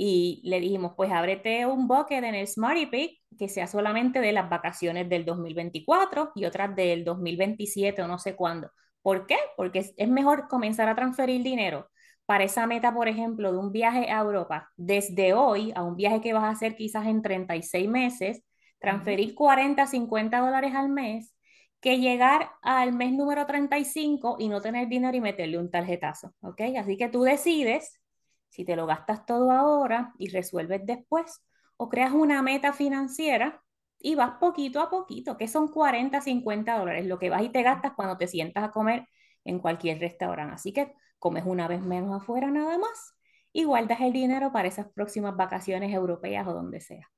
y 0.00 0.40
le 0.44 0.60
dijimos, 0.60 0.92
pues 0.96 1.10
ábrete 1.10 1.66
un 1.66 1.88
bucket 1.88 2.22
en 2.22 2.36
el 2.36 2.46
Smarty 2.46 2.86
Pig 2.86 3.18
que 3.36 3.48
sea 3.48 3.66
solamente 3.66 4.20
de 4.20 4.32
las 4.32 4.48
vacaciones 4.48 5.08
del 5.08 5.24
2024 5.24 6.30
y 6.36 6.44
otras 6.44 6.74
del 6.76 7.04
2027 7.04 8.00
o 8.02 8.06
no 8.06 8.18
sé 8.20 8.36
cuándo. 8.36 8.70
¿Por 9.02 9.26
qué? 9.26 9.36
Porque 9.56 9.92
es, 9.96 10.08
mejor 10.08 10.46
comenzar 10.46 10.88
a 10.88 10.94
transferir 10.94 11.42
dinero 11.42 11.90
para 12.26 12.44
esa 12.44 12.68
meta, 12.68 12.94
por 12.94 13.08
ejemplo, 13.08 13.50
de 13.50 13.58
un 13.58 13.72
viaje 13.72 14.08
a 14.08 14.20
Europa 14.20 14.70
desde 14.76 15.34
hoy 15.34 15.72
a 15.74 15.82
un 15.82 15.96
viaje 15.96 16.20
que 16.20 16.32
vas 16.32 16.44
a 16.44 16.50
hacer 16.50 16.76
quizás 16.76 17.06
en 17.08 17.20
36 17.20 17.88
meses, 17.88 18.44
transferir 18.78 19.34
40, 19.34 19.84
50 19.84 20.38
dólares 20.38 20.74
al 20.76 20.90
mes, 20.90 21.34
que 21.80 21.98
llegar 21.98 22.50
al 22.62 22.92
mes 22.92 23.12
número 23.12 23.46
35 23.46 24.36
y 24.38 24.48
no 24.48 24.60
tener 24.60 24.86
dinero 24.86 25.16
y 25.16 25.20
meterle 25.20 25.58
un 25.58 25.70
tarjetazo, 25.72 26.34
¿ok? 26.40 26.60
Así 26.78 26.96
que 26.96 27.08
tú 27.08 27.22
decides 27.22 28.00
si 28.48 28.64
te 28.64 28.76
lo 28.76 28.86
gastas 28.86 29.26
todo 29.26 29.50
ahora 29.50 30.12
y 30.18 30.30
resuelves 30.30 30.84
después, 30.84 31.42
o 31.76 31.88
creas 31.88 32.12
una 32.12 32.42
meta 32.42 32.72
financiera 32.72 33.62
y 34.00 34.14
vas 34.14 34.32
poquito 34.40 34.80
a 34.80 34.90
poquito, 34.90 35.36
que 35.36 35.48
son 35.48 35.68
40, 35.68 36.20
50 36.20 36.78
dólares, 36.78 37.06
lo 37.06 37.18
que 37.18 37.30
vas 37.30 37.42
y 37.42 37.50
te 37.50 37.62
gastas 37.62 37.92
cuando 37.94 38.16
te 38.16 38.26
sientas 38.26 38.64
a 38.64 38.70
comer 38.70 39.06
en 39.44 39.58
cualquier 39.58 39.98
restaurante. 40.00 40.54
Así 40.54 40.72
que 40.72 40.92
comes 41.18 41.44
una 41.46 41.68
vez 41.68 41.80
menos 41.80 42.20
afuera 42.20 42.50
nada 42.50 42.78
más 42.78 43.14
y 43.52 43.64
guardas 43.64 44.00
el 44.00 44.12
dinero 44.12 44.52
para 44.52 44.68
esas 44.68 44.86
próximas 44.92 45.36
vacaciones 45.36 45.92
europeas 45.92 46.46
o 46.46 46.52
donde 46.52 46.80
sea. 46.80 47.08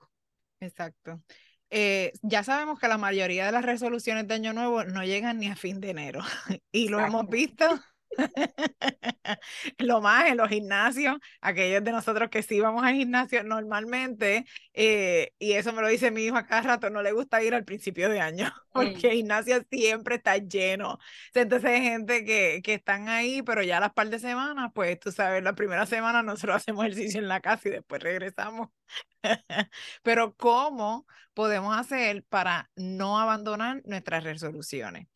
Exacto. 0.61 1.21
Eh, 1.71 2.13
ya 2.23 2.43
sabemos 2.43 2.81
que 2.81 2.89
la 2.89 2.99
mayoría 2.99 3.47
de 3.47 3.53
las 3.53 3.65
resoluciones 3.65 4.27
de 4.27 4.35
Año 4.35 4.53
Nuevo 4.53 4.85
no 4.85 5.05
llegan 5.05 5.39
ni 5.39 5.49
a 5.49 5.57
fin 5.57 5.81
de 5.81 5.91
enero 5.91 6.21
y 6.73 6.89
lo 6.89 6.99
hemos 7.01 7.29
visto 7.29 7.65
lo 9.79 10.01
más 10.01 10.29
en 10.29 10.37
los 10.37 10.49
gimnasios, 10.49 11.17
aquellos 11.41 11.85
de 11.85 11.93
nosotros 11.93 12.29
que 12.31 12.43
sí 12.43 12.61
vamos 12.61 12.83
al 12.85 12.95
gimnasio 12.95 13.43
normalmente, 13.45 14.45
eh, 14.75 15.33
y 15.39 15.53
eso 15.53 15.73
me 15.73 15.83
lo 15.83 15.89
dice 15.89 16.11
mi 16.11 16.25
hijo 16.25 16.37
a 16.37 16.47
cada 16.47 16.63
rato, 16.63 16.91
no 16.91 17.03
le 17.03 17.13
gusta 17.13 17.43
ir 17.43 17.55
al 17.55 17.65
principio 17.65 18.09
de 18.09 18.21
año, 18.21 18.53
porque 18.73 19.09
el 19.09 19.17
gimnasio 19.17 19.63
siempre 19.71 20.17
está 20.17 20.37
lleno. 20.39 20.99
Entonces 21.35 21.71
hay 21.71 21.83
gente 21.83 22.25
que, 22.25 22.61
que 22.63 22.75
están 22.75 23.09
ahí, 23.09 23.43
pero 23.43 23.63
ya 23.63 23.81
las 23.81 23.93
par 23.93 24.09
de 24.09 24.19
semanas, 24.19 24.71
pues 24.75 24.99
tú 24.99 25.13
sabes, 25.13 25.43
la 25.43 25.55
primera 25.55 25.87
semana 25.87 26.23
nosotros 26.23 26.57
hacemos 26.63 26.85
ejercicio 26.85 27.21
en 27.21 27.29
la 27.29 27.41
casa 27.41 27.69
y 27.69 27.73
después 27.73 28.03
regresamos. 28.03 28.69
pero 30.03 30.35
¿cómo 30.37 31.07
podemos 31.35 31.77
hacer 31.77 32.25
para 32.25 32.71
no 32.77 33.19
abandonar 33.19 33.83
nuestras 33.85 34.25
resoluciones? 34.25 35.07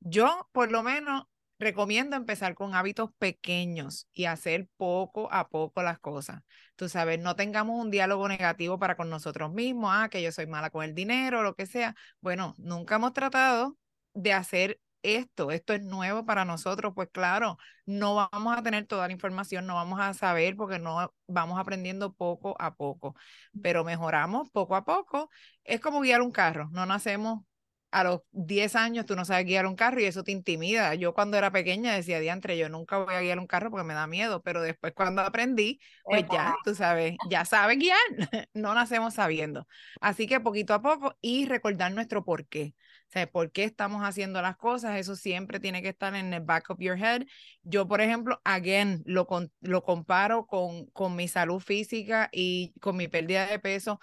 Yo, 0.00 0.48
por 0.52 0.70
lo 0.70 0.82
menos, 0.82 1.24
recomiendo 1.58 2.16
empezar 2.16 2.54
con 2.54 2.74
hábitos 2.74 3.10
pequeños 3.18 4.08
y 4.12 4.26
hacer 4.26 4.68
poco 4.76 5.32
a 5.32 5.48
poco 5.48 5.82
las 5.82 5.98
cosas. 5.98 6.42
Tú 6.76 6.88
sabes, 6.88 7.18
no 7.20 7.36
tengamos 7.36 7.80
un 7.80 7.90
diálogo 7.90 8.28
negativo 8.28 8.78
para 8.78 8.96
con 8.96 9.10
nosotros 9.10 9.52
mismos, 9.52 9.90
ah, 9.92 10.08
que 10.10 10.22
yo 10.22 10.32
soy 10.32 10.46
mala 10.46 10.70
con 10.70 10.84
el 10.84 10.94
dinero, 10.94 11.42
lo 11.42 11.54
que 11.54 11.66
sea. 11.66 11.94
Bueno, 12.20 12.54
nunca 12.58 12.96
hemos 12.96 13.12
tratado 13.12 13.76
de 14.14 14.32
hacer 14.32 14.80
esto, 15.02 15.50
esto 15.50 15.74
es 15.74 15.82
nuevo 15.82 16.24
para 16.24 16.44
nosotros, 16.44 16.92
pues 16.94 17.08
claro, 17.12 17.58
no 17.86 18.14
vamos 18.14 18.56
a 18.56 18.62
tener 18.62 18.86
toda 18.86 19.06
la 19.06 19.12
información, 19.12 19.66
no 19.66 19.74
vamos 19.74 20.00
a 20.00 20.14
saber 20.14 20.56
porque 20.56 20.78
no 20.78 21.12
vamos 21.26 21.58
aprendiendo 21.60 22.14
poco 22.14 22.56
a 22.58 22.74
poco, 22.74 23.14
pero 23.62 23.84
mejoramos 23.84 24.50
poco 24.50 24.74
a 24.76 24.84
poco. 24.84 25.30
Es 25.64 25.80
como 25.80 26.00
guiar 26.00 26.22
un 26.22 26.32
carro, 26.32 26.68
no 26.72 26.86
nacemos 26.86 27.44
a 27.94 28.02
los 28.02 28.22
10 28.32 28.74
años 28.74 29.06
tú 29.06 29.14
no 29.14 29.24
sabes 29.24 29.46
guiar 29.46 29.66
un 29.66 29.76
carro 29.76 30.00
y 30.00 30.04
eso 30.04 30.24
te 30.24 30.32
intimida. 30.32 30.96
Yo 30.96 31.14
cuando 31.14 31.36
era 31.36 31.52
pequeña 31.52 31.94
decía, 31.94 32.18
diantre, 32.18 32.58
yo 32.58 32.68
nunca 32.68 32.98
voy 32.98 33.14
a 33.14 33.20
guiar 33.20 33.38
un 33.38 33.46
carro 33.46 33.70
porque 33.70 33.84
me 33.86 33.94
da 33.94 34.08
miedo, 34.08 34.42
pero 34.42 34.60
después 34.62 34.92
cuando 34.96 35.22
aprendí, 35.22 35.78
pues 36.02 36.24
ya, 36.28 36.56
tú 36.64 36.74
sabes, 36.74 37.16
ya 37.30 37.44
sabes 37.44 37.78
guiar, 37.78 37.96
no 38.52 38.74
nacemos 38.74 39.14
sabiendo. 39.14 39.68
Así 40.00 40.26
que 40.26 40.40
poquito 40.40 40.74
a 40.74 40.82
poco 40.82 41.16
y 41.20 41.46
recordar 41.46 41.92
nuestro 41.92 42.24
por 42.24 42.48
qué. 42.48 42.74
O 43.08 43.12
sea, 43.14 43.30
por 43.30 43.52
qué 43.52 43.62
estamos 43.62 44.02
haciendo 44.02 44.42
las 44.42 44.56
cosas, 44.56 44.98
eso 44.98 45.14
siempre 45.14 45.60
tiene 45.60 45.80
que 45.80 45.90
estar 45.90 46.16
en 46.16 46.34
el 46.34 46.40
back 46.40 46.70
of 46.70 46.80
your 46.80 46.98
head. 46.98 47.22
Yo, 47.62 47.86
por 47.86 48.00
ejemplo, 48.00 48.40
again, 48.42 49.04
lo, 49.06 49.28
lo 49.60 49.82
comparo 49.84 50.46
con, 50.46 50.86
con 50.86 51.14
mi 51.14 51.28
salud 51.28 51.60
física 51.60 52.28
y 52.32 52.74
con 52.80 52.96
mi 52.96 53.06
pérdida 53.06 53.46
de 53.46 53.60
peso 53.60 54.00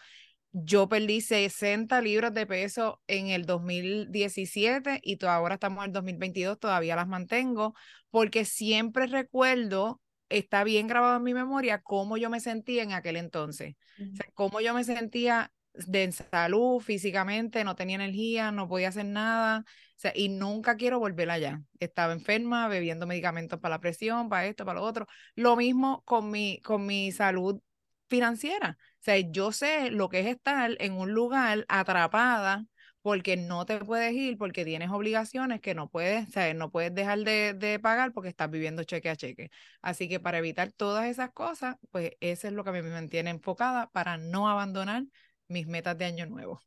yo 0.51 0.89
perdí 0.89 1.21
60 1.21 2.01
libras 2.01 2.33
de 2.33 2.45
peso 2.45 3.01
en 3.07 3.27
el 3.27 3.45
2017 3.45 4.99
y 5.01 5.23
ahora 5.25 5.55
estamos 5.55 5.83
en 5.83 5.89
el 5.89 5.93
2022, 5.93 6.59
todavía 6.59 6.95
las 6.95 7.07
mantengo, 7.07 7.73
porque 8.09 8.43
siempre 8.45 9.07
recuerdo, 9.07 10.01
está 10.29 10.63
bien 10.63 10.87
grabado 10.87 11.17
en 11.17 11.23
mi 11.23 11.33
memoria, 11.33 11.81
cómo 11.81 12.17
yo 12.17 12.29
me 12.29 12.39
sentía 12.39 12.83
en 12.83 12.91
aquel 12.91 13.15
entonces. 13.15 13.75
O 13.97 14.15
sea, 14.15 14.25
cómo 14.33 14.59
yo 14.61 14.73
me 14.73 14.83
sentía 14.83 15.51
de 15.73 16.11
salud, 16.11 16.81
físicamente, 16.81 17.63
no 17.63 17.75
tenía 17.75 17.95
energía, 17.95 18.51
no 18.51 18.67
podía 18.67 18.89
hacer 18.89 19.05
nada, 19.05 19.63
o 19.67 19.99
sea, 20.01 20.11
y 20.13 20.29
nunca 20.29 20.75
quiero 20.75 20.99
volver 20.99 21.29
allá. 21.29 21.61
Estaba 21.79 22.11
enferma, 22.11 22.67
bebiendo 22.67 23.07
medicamentos 23.07 23.59
para 23.59 23.75
la 23.75 23.79
presión, 23.79 24.27
para 24.29 24.47
esto, 24.47 24.65
para 24.65 24.79
lo 24.79 24.85
otro. 24.85 25.07
Lo 25.35 25.55
mismo 25.55 26.01
con 26.03 26.29
mi, 26.29 26.59
con 26.61 26.85
mi 26.85 27.11
salud 27.11 27.61
financiera. 28.09 28.77
Sea, 29.01 29.17
yo 29.19 29.51
sé 29.51 29.91
lo 29.91 30.09
que 30.09 30.19
es 30.19 30.27
estar 30.27 30.75
en 30.79 30.93
un 30.93 31.11
lugar 31.13 31.65
atrapada 31.67 32.65
porque 33.01 33.35
no 33.35 33.65
te 33.65 33.79
puedes 33.79 34.13
ir, 34.13 34.37
porque 34.37 34.63
tienes 34.63 34.91
obligaciones 34.91 35.59
que 35.59 35.73
no 35.73 35.89
puedes, 35.89 36.27
o 36.29 36.31
sea, 36.31 36.53
no 36.53 36.69
puedes 36.71 36.93
dejar 36.93 37.19
de, 37.19 37.53
de, 37.53 37.79
pagar 37.79 38.13
porque 38.13 38.29
estás 38.29 38.49
viviendo 38.51 38.83
cheque 38.83 39.09
a 39.09 39.15
cheque. 39.15 39.49
Así 39.81 40.07
que 40.07 40.19
para 40.19 40.37
evitar 40.37 40.71
todas 40.71 41.07
esas 41.07 41.31
cosas, 41.31 41.77
pues 41.89 42.11
eso 42.19 42.47
es 42.47 42.53
lo 42.53 42.63
que 42.63 42.69
a 42.69 42.73
mí 42.73 42.81
me 42.83 42.91
mantiene 42.91 43.31
enfocada 43.31 43.89
para 43.89 44.17
no 44.17 44.47
abandonar 44.47 45.03
mis 45.47 45.67
metas 45.67 45.97
de 45.97 46.05
año 46.05 46.27
nuevo. 46.27 46.61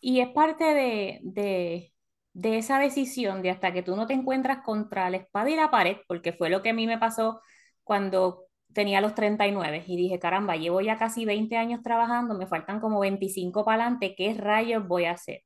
Y 0.00 0.20
es 0.20 0.28
parte 0.28 0.64
de, 0.64 1.20
de, 1.22 1.92
de 2.32 2.58
esa 2.58 2.78
decisión 2.78 3.42
de 3.42 3.50
hasta 3.50 3.72
que 3.72 3.82
tú 3.82 3.96
no 3.96 4.06
te 4.06 4.14
encuentras 4.14 4.62
contra 4.64 5.10
la 5.10 5.18
espada 5.18 5.50
y 5.50 5.56
la 5.56 5.70
pared, 5.70 5.98
porque 6.08 6.32
fue 6.32 6.48
lo 6.48 6.62
que 6.62 6.70
a 6.70 6.74
mí 6.74 6.86
me 6.86 6.98
pasó 6.98 7.42
cuando 7.84 8.45
tenía 8.76 9.00
los 9.00 9.14
39 9.14 9.84
y 9.86 9.96
dije, 9.96 10.18
caramba, 10.18 10.54
llevo 10.56 10.82
ya 10.82 10.98
casi 10.98 11.24
20 11.24 11.56
años 11.56 11.82
trabajando, 11.82 12.36
me 12.36 12.46
faltan 12.46 12.78
como 12.78 13.00
25 13.00 13.64
para 13.64 13.84
adelante, 13.84 14.14
¿qué 14.14 14.34
rayos 14.34 14.86
voy 14.86 15.06
a 15.06 15.12
hacer? 15.12 15.42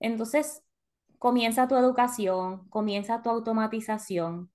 Entonces, 0.00 0.64
comienza 1.18 1.68
tu 1.68 1.76
educación, 1.76 2.68
comienza 2.70 3.22
tu 3.22 3.30
automatización. 3.30 4.50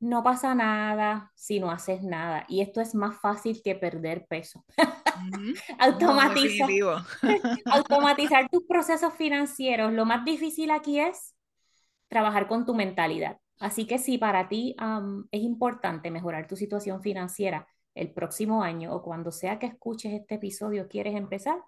No 0.00 0.24
pasa 0.24 0.54
nada 0.56 1.30
si 1.36 1.60
no 1.60 1.70
haces 1.70 2.02
nada. 2.02 2.44
Y 2.48 2.60
esto 2.60 2.80
es 2.80 2.94
más 2.96 3.20
fácil 3.20 3.62
que 3.62 3.76
perder 3.76 4.26
peso. 4.26 4.64
automatizar 7.66 8.48
tus 8.50 8.64
procesos 8.64 9.14
financieros. 9.14 9.92
Lo 9.92 10.04
más 10.04 10.24
difícil 10.24 10.72
aquí 10.72 10.98
es 10.98 11.36
trabajar 12.08 12.48
con 12.48 12.66
tu 12.66 12.74
mentalidad. 12.74 13.38
Así 13.60 13.86
que 13.86 13.98
si 13.98 14.18
para 14.18 14.48
ti 14.48 14.76
es 15.30 15.40
importante 15.42 16.10
mejorar 16.10 16.46
tu 16.46 16.56
situación 16.56 17.02
financiera 17.02 17.66
el 17.94 18.12
próximo 18.12 18.62
año 18.62 18.94
o 18.94 19.02
cuando 19.02 19.30
sea 19.30 19.58
que 19.58 19.66
escuches 19.66 20.12
este 20.12 20.36
episodio 20.36 20.88
quieres 20.88 21.14
empezar, 21.14 21.58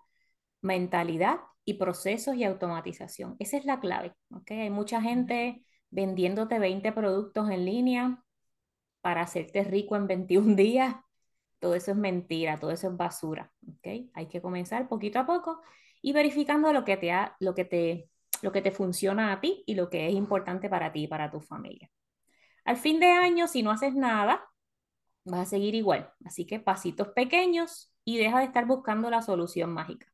mentalidad 0.61 1.39
y 1.65 1.75
procesos 1.75 2.37
y 2.37 2.45
automatización. 2.45 3.37
Esa 3.39 3.57
es 3.57 3.65
la 3.65 3.81
clave. 3.81 4.15
¿okay? 4.31 4.61
Hay 4.61 4.71
mucha 4.71 5.01
gente 5.01 5.65
vendiéndote 5.91 6.59
20 6.59 6.93
productos 6.93 7.51
en 7.51 7.65
línea 7.65 8.25
para 9.01 9.23
hacerte 9.23 9.65
rico 9.65 9.97
en 9.97 10.07
21 10.07 10.57
días. 10.57 10.97
Todo 11.59 11.75
eso 11.75 11.93
es 11.93 11.97
mentira, 11.97 12.59
todo 12.59 12.71
eso 12.71 12.89
es 12.89 12.97
basura. 12.97 13.53
¿okay? 13.79 14.11
Hay 14.15 14.27
que 14.29 14.43
comenzar 14.43 14.89
poquito 14.89 15.19
a 15.19 15.27
poco 15.27 15.61
y 16.03 16.13
verificando 16.13 16.73
lo 16.73 16.85
que 16.85 16.97
te, 16.97 17.13
ha, 17.13 17.37
lo 17.41 17.55
que 17.55 17.65
te 17.65 18.11
lo 18.43 18.53
que 18.53 18.63
te 18.63 18.71
funciona 18.71 19.33
a 19.33 19.41
ti 19.41 19.63
y 19.67 19.75
lo 19.75 19.91
que 19.91 20.09
es 20.09 20.15
importante 20.15 20.69
para 20.69 20.93
ti 20.93 21.05
y 21.05 21.09
para 21.09 21.31
tu 21.31 21.41
familia. 21.41 21.91
Al 22.65 22.77
fin 22.77 23.01
de 23.01 23.07
año, 23.07 23.49
si 23.49 23.63
no 23.63 23.71
haces 23.71 23.95
nada, 23.95 24.45
vas 25.25 25.41
a 25.41 25.51
seguir 25.51 25.75
igual. 25.75 26.13
Así 26.25 26.47
que 26.47 26.61
pasitos 26.61 27.09
pequeños 27.09 27.93
y 28.05 28.19
deja 28.19 28.39
de 28.41 28.47
estar 28.47 28.67
buscando 28.67 29.11
la 29.11 29.23
solución 29.23 29.73
mágica. 29.73 30.07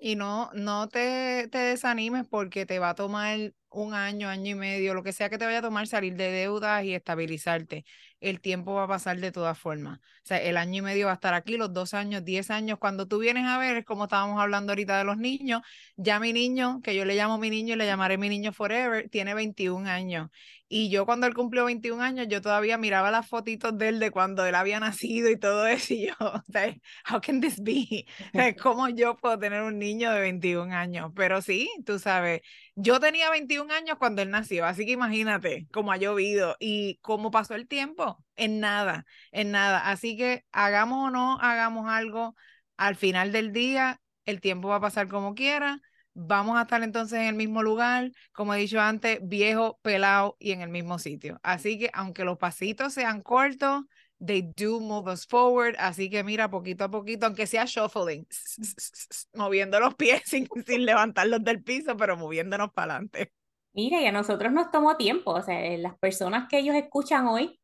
Y 0.00 0.14
no, 0.14 0.50
no 0.54 0.88
te, 0.88 1.48
te 1.48 1.58
desanimes 1.58 2.26
porque 2.28 2.64
te 2.64 2.78
va 2.78 2.90
a 2.90 2.94
tomar 2.94 3.52
un 3.70 3.94
año, 3.94 4.28
año 4.28 4.52
y 4.52 4.54
medio, 4.54 4.94
lo 4.94 5.02
que 5.02 5.12
sea 5.12 5.28
que 5.28 5.38
te 5.38 5.44
vaya 5.44 5.58
a 5.58 5.62
tomar 5.62 5.86
salir 5.86 6.16
de 6.16 6.30
deudas 6.30 6.84
y 6.84 6.94
estabilizarte. 6.94 7.84
El 8.20 8.40
tiempo 8.40 8.74
va 8.74 8.84
a 8.84 8.88
pasar 8.88 9.18
de 9.18 9.30
todas 9.32 9.58
formas. 9.58 9.98
O 9.98 10.02
sea, 10.24 10.38
el 10.42 10.56
año 10.56 10.78
y 10.78 10.82
medio 10.82 11.06
va 11.06 11.12
a 11.12 11.14
estar 11.14 11.34
aquí, 11.34 11.56
los 11.56 11.72
dos 11.72 11.94
años, 11.94 12.24
diez 12.24 12.50
años. 12.50 12.78
Cuando 12.78 13.06
tú 13.06 13.18
vienes 13.18 13.46
a 13.46 13.58
ver, 13.58 13.84
como 13.84 14.04
estábamos 14.04 14.40
hablando 14.40 14.72
ahorita 14.72 14.98
de 14.98 15.04
los 15.04 15.18
niños, 15.18 15.62
ya 15.96 16.18
mi 16.20 16.32
niño, 16.32 16.80
que 16.82 16.94
yo 16.94 17.04
le 17.04 17.14
llamo 17.14 17.38
mi 17.38 17.50
niño 17.50 17.74
y 17.74 17.76
le 17.76 17.86
llamaré 17.86 18.18
mi 18.18 18.28
niño 18.28 18.52
forever, 18.52 19.08
tiene 19.10 19.34
21 19.34 19.86
años. 19.88 20.30
Y 20.70 20.90
yo 20.90 21.06
cuando 21.06 21.26
él 21.26 21.34
cumplió 21.34 21.64
21 21.64 22.02
años, 22.02 22.26
yo 22.28 22.42
todavía 22.42 22.76
miraba 22.76 23.10
las 23.10 23.26
fotitos 23.26 23.76
de 23.78 23.88
él 23.88 23.98
de 24.00 24.10
cuando 24.10 24.44
él 24.44 24.54
había 24.54 24.80
nacido 24.80 25.30
y 25.30 25.38
todo 25.38 25.66
eso. 25.66 25.94
Y 25.94 26.08
yo, 26.08 26.14
o 26.20 26.42
sea, 26.52 26.74
how 27.10 27.20
can 27.20 27.40
this 27.40 27.62
be? 27.62 28.06
¿Cómo 28.62 28.88
yo 28.90 29.16
puedo 29.16 29.38
tener 29.38 29.62
un 29.62 29.78
niño 29.78 30.10
de 30.12 30.20
21 30.20 30.72
años? 30.74 31.12
Pero 31.16 31.40
sí, 31.40 31.70
tú 31.86 31.98
sabes, 31.98 32.42
yo 32.80 33.00
tenía 33.00 33.28
21 33.30 33.72
años 33.72 33.96
cuando 33.98 34.22
él 34.22 34.30
nació, 34.30 34.64
así 34.64 34.86
que 34.86 34.92
imagínate 34.92 35.66
cómo 35.72 35.90
ha 35.90 35.96
llovido 35.96 36.56
y 36.60 36.98
cómo 37.02 37.32
pasó 37.32 37.54
el 37.56 37.66
tiempo. 37.66 38.24
En 38.36 38.60
nada, 38.60 39.04
en 39.32 39.50
nada. 39.50 39.90
Así 39.90 40.16
que 40.16 40.44
hagamos 40.52 41.08
o 41.08 41.10
no 41.10 41.40
hagamos 41.40 41.88
algo, 41.90 42.36
al 42.76 42.94
final 42.94 43.32
del 43.32 43.52
día 43.52 44.00
el 44.26 44.40
tiempo 44.40 44.68
va 44.68 44.76
a 44.76 44.80
pasar 44.80 45.08
como 45.08 45.34
quiera. 45.34 45.80
Vamos 46.14 46.56
a 46.56 46.62
estar 46.62 46.82
entonces 46.84 47.18
en 47.18 47.26
el 47.26 47.34
mismo 47.34 47.64
lugar, 47.64 48.12
como 48.32 48.54
he 48.54 48.58
dicho 48.58 48.80
antes, 48.80 49.18
viejo, 49.22 49.80
pelado 49.82 50.36
y 50.38 50.52
en 50.52 50.62
el 50.62 50.68
mismo 50.68 51.00
sitio. 51.00 51.40
Así 51.42 51.80
que 51.80 51.90
aunque 51.92 52.24
los 52.24 52.38
pasitos 52.38 52.92
sean 52.94 53.22
cortos, 53.22 53.84
they 54.24 54.42
do 54.42 54.80
move 54.80 55.10
us 55.10 55.26
forward. 55.26 55.76
Así 55.78 56.10
que 56.10 56.24
mira, 56.24 56.50
poquito 56.50 56.84
a 56.84 56.90
poquito, 56.90 57.26
aunque 57.26 57.46
sea 57.46 57.64
shuffling, 57.64 58.26
moviendo 59.34 59.80
los 59.80 59.94
pies 59.94 60.22
sin, 60.26 60.48
sin 60.66 60.84
levantarlos 60.84 61.42
del 61.44 61.62
piso, 61.62 61.96
pero 61.96 62.16
moviéndonos 62.16 62.72
para 62.72 62.94
adelante. 62.94 63.32
Mira, 63.72 64.00
y 64.00 64.06
a 64.06 64.12
nosotros 64.12 64.52
nos 64.52 64.70
tomó 64.70 64.96
tiempo. 64.96 65.32
O 65.32 65.42
sea, 65.42 65.60
las 65.78 65.96
personas 65.98 66.48
que 66.48 66.58
ellos 66.58 66.74
escuchan 66.74 67.26
hoy 67.26 67.60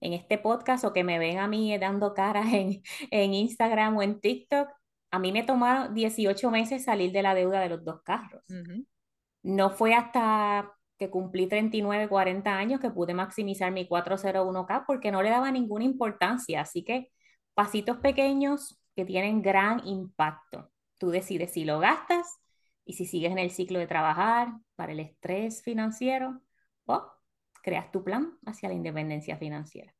en 0.00 0.12
este 0.12 0.38
podcast 0.38 0.84
o 0.84 0.92
que 0.92 1.04
me 1.04 1.18
ven 1.18 1.38
a 1.38 1.46
mí 1.46 1.76
dando 1.78 2.14
caras 2.14 2.52
en, 2.52 2.82
en 3.10 3.34
Instagram 3.34 3.96
o 3.96 4.02
en 4.02 4.20
TikTok, 4.20 4.68
a 5.12 5.18
mí 5.18 5.30
me 5.30 5.44
tomaron 5.44 5.94
18 5.94 6.50
meses 6.50 6.84
salir 6.84 7.12
de 7.12 7.22
la 7.22 7.34
deuda 7.34 7.60
de 7.60 7.68
los 7.68 7.84
dos 7.84 8.02
carros. 8.02 8.42
No 9.42 9.70
fue 9.70 9.94
hasta 9.94 10.72
que 11.02 11.10
cumplí 11.10 11.48
39, 11.48 12.08
40 12.08 12.56
años 12.56 12.78
que 12.78 12.88
pude 12.88 13.12
maximizar 13.12 13.72
mi 13.72 13.88
401k 13.88 14.84
porque 14.86 15.10
no 15.10 15.20
le 15.20 15.30
daba 15.30 15.50
ninguna 15.50 15.82
importancia. 15.84 16.60
Así 16.60 16.84
que 16.84 17.10
pasitos 17.54 17.96
pequeños 17.96 18.78
que 18.94 19.04
tienen 19.04 19.42
gran 19.42 19.84
impacto. 19.84 20.70
Tú 20.98 21.10
decides 21.10 21.50
si 21.50 21.64
lo 21.64 21.80
gastas 21.80 22.38
y 22.84 22.92
si 22.92 23.06
sigues 23.06 23.32
en 23.32 23.40
el 23.40 23.50
ciclo 23.50 23.80
de 23.80 23.88
trabajar 23.88 24.52
para 24.76 24.92
el 24.92 25.00
estrés 25.00 25.64
financiero 25.64 26.40
o 26.86 27.04
creas 27.64 27.90
tu 27.90 28.04
plan 28.04 28.38
hacia 28.46 28.68
la 28.68 28.76
independencia 28.76 29.36
financiera. 29.36 29.92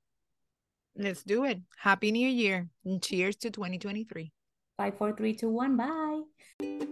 Let's 0.94 1.24
do 1.24 1.44
it. 1.44 1.64
Happy 1.82 2.12
New 2.12 2.30
Year 2.30 2.68
and 2.84 3.02
cheers 3.02 3.36
to 3.38 3.50
2023. 3.50 4.32
5, 4.76 4.94
4, 4.96 5.16
3, 5.16 5.36
2, 5.36 5.48
1, 5.48 5.76
bye. 5.76 6.91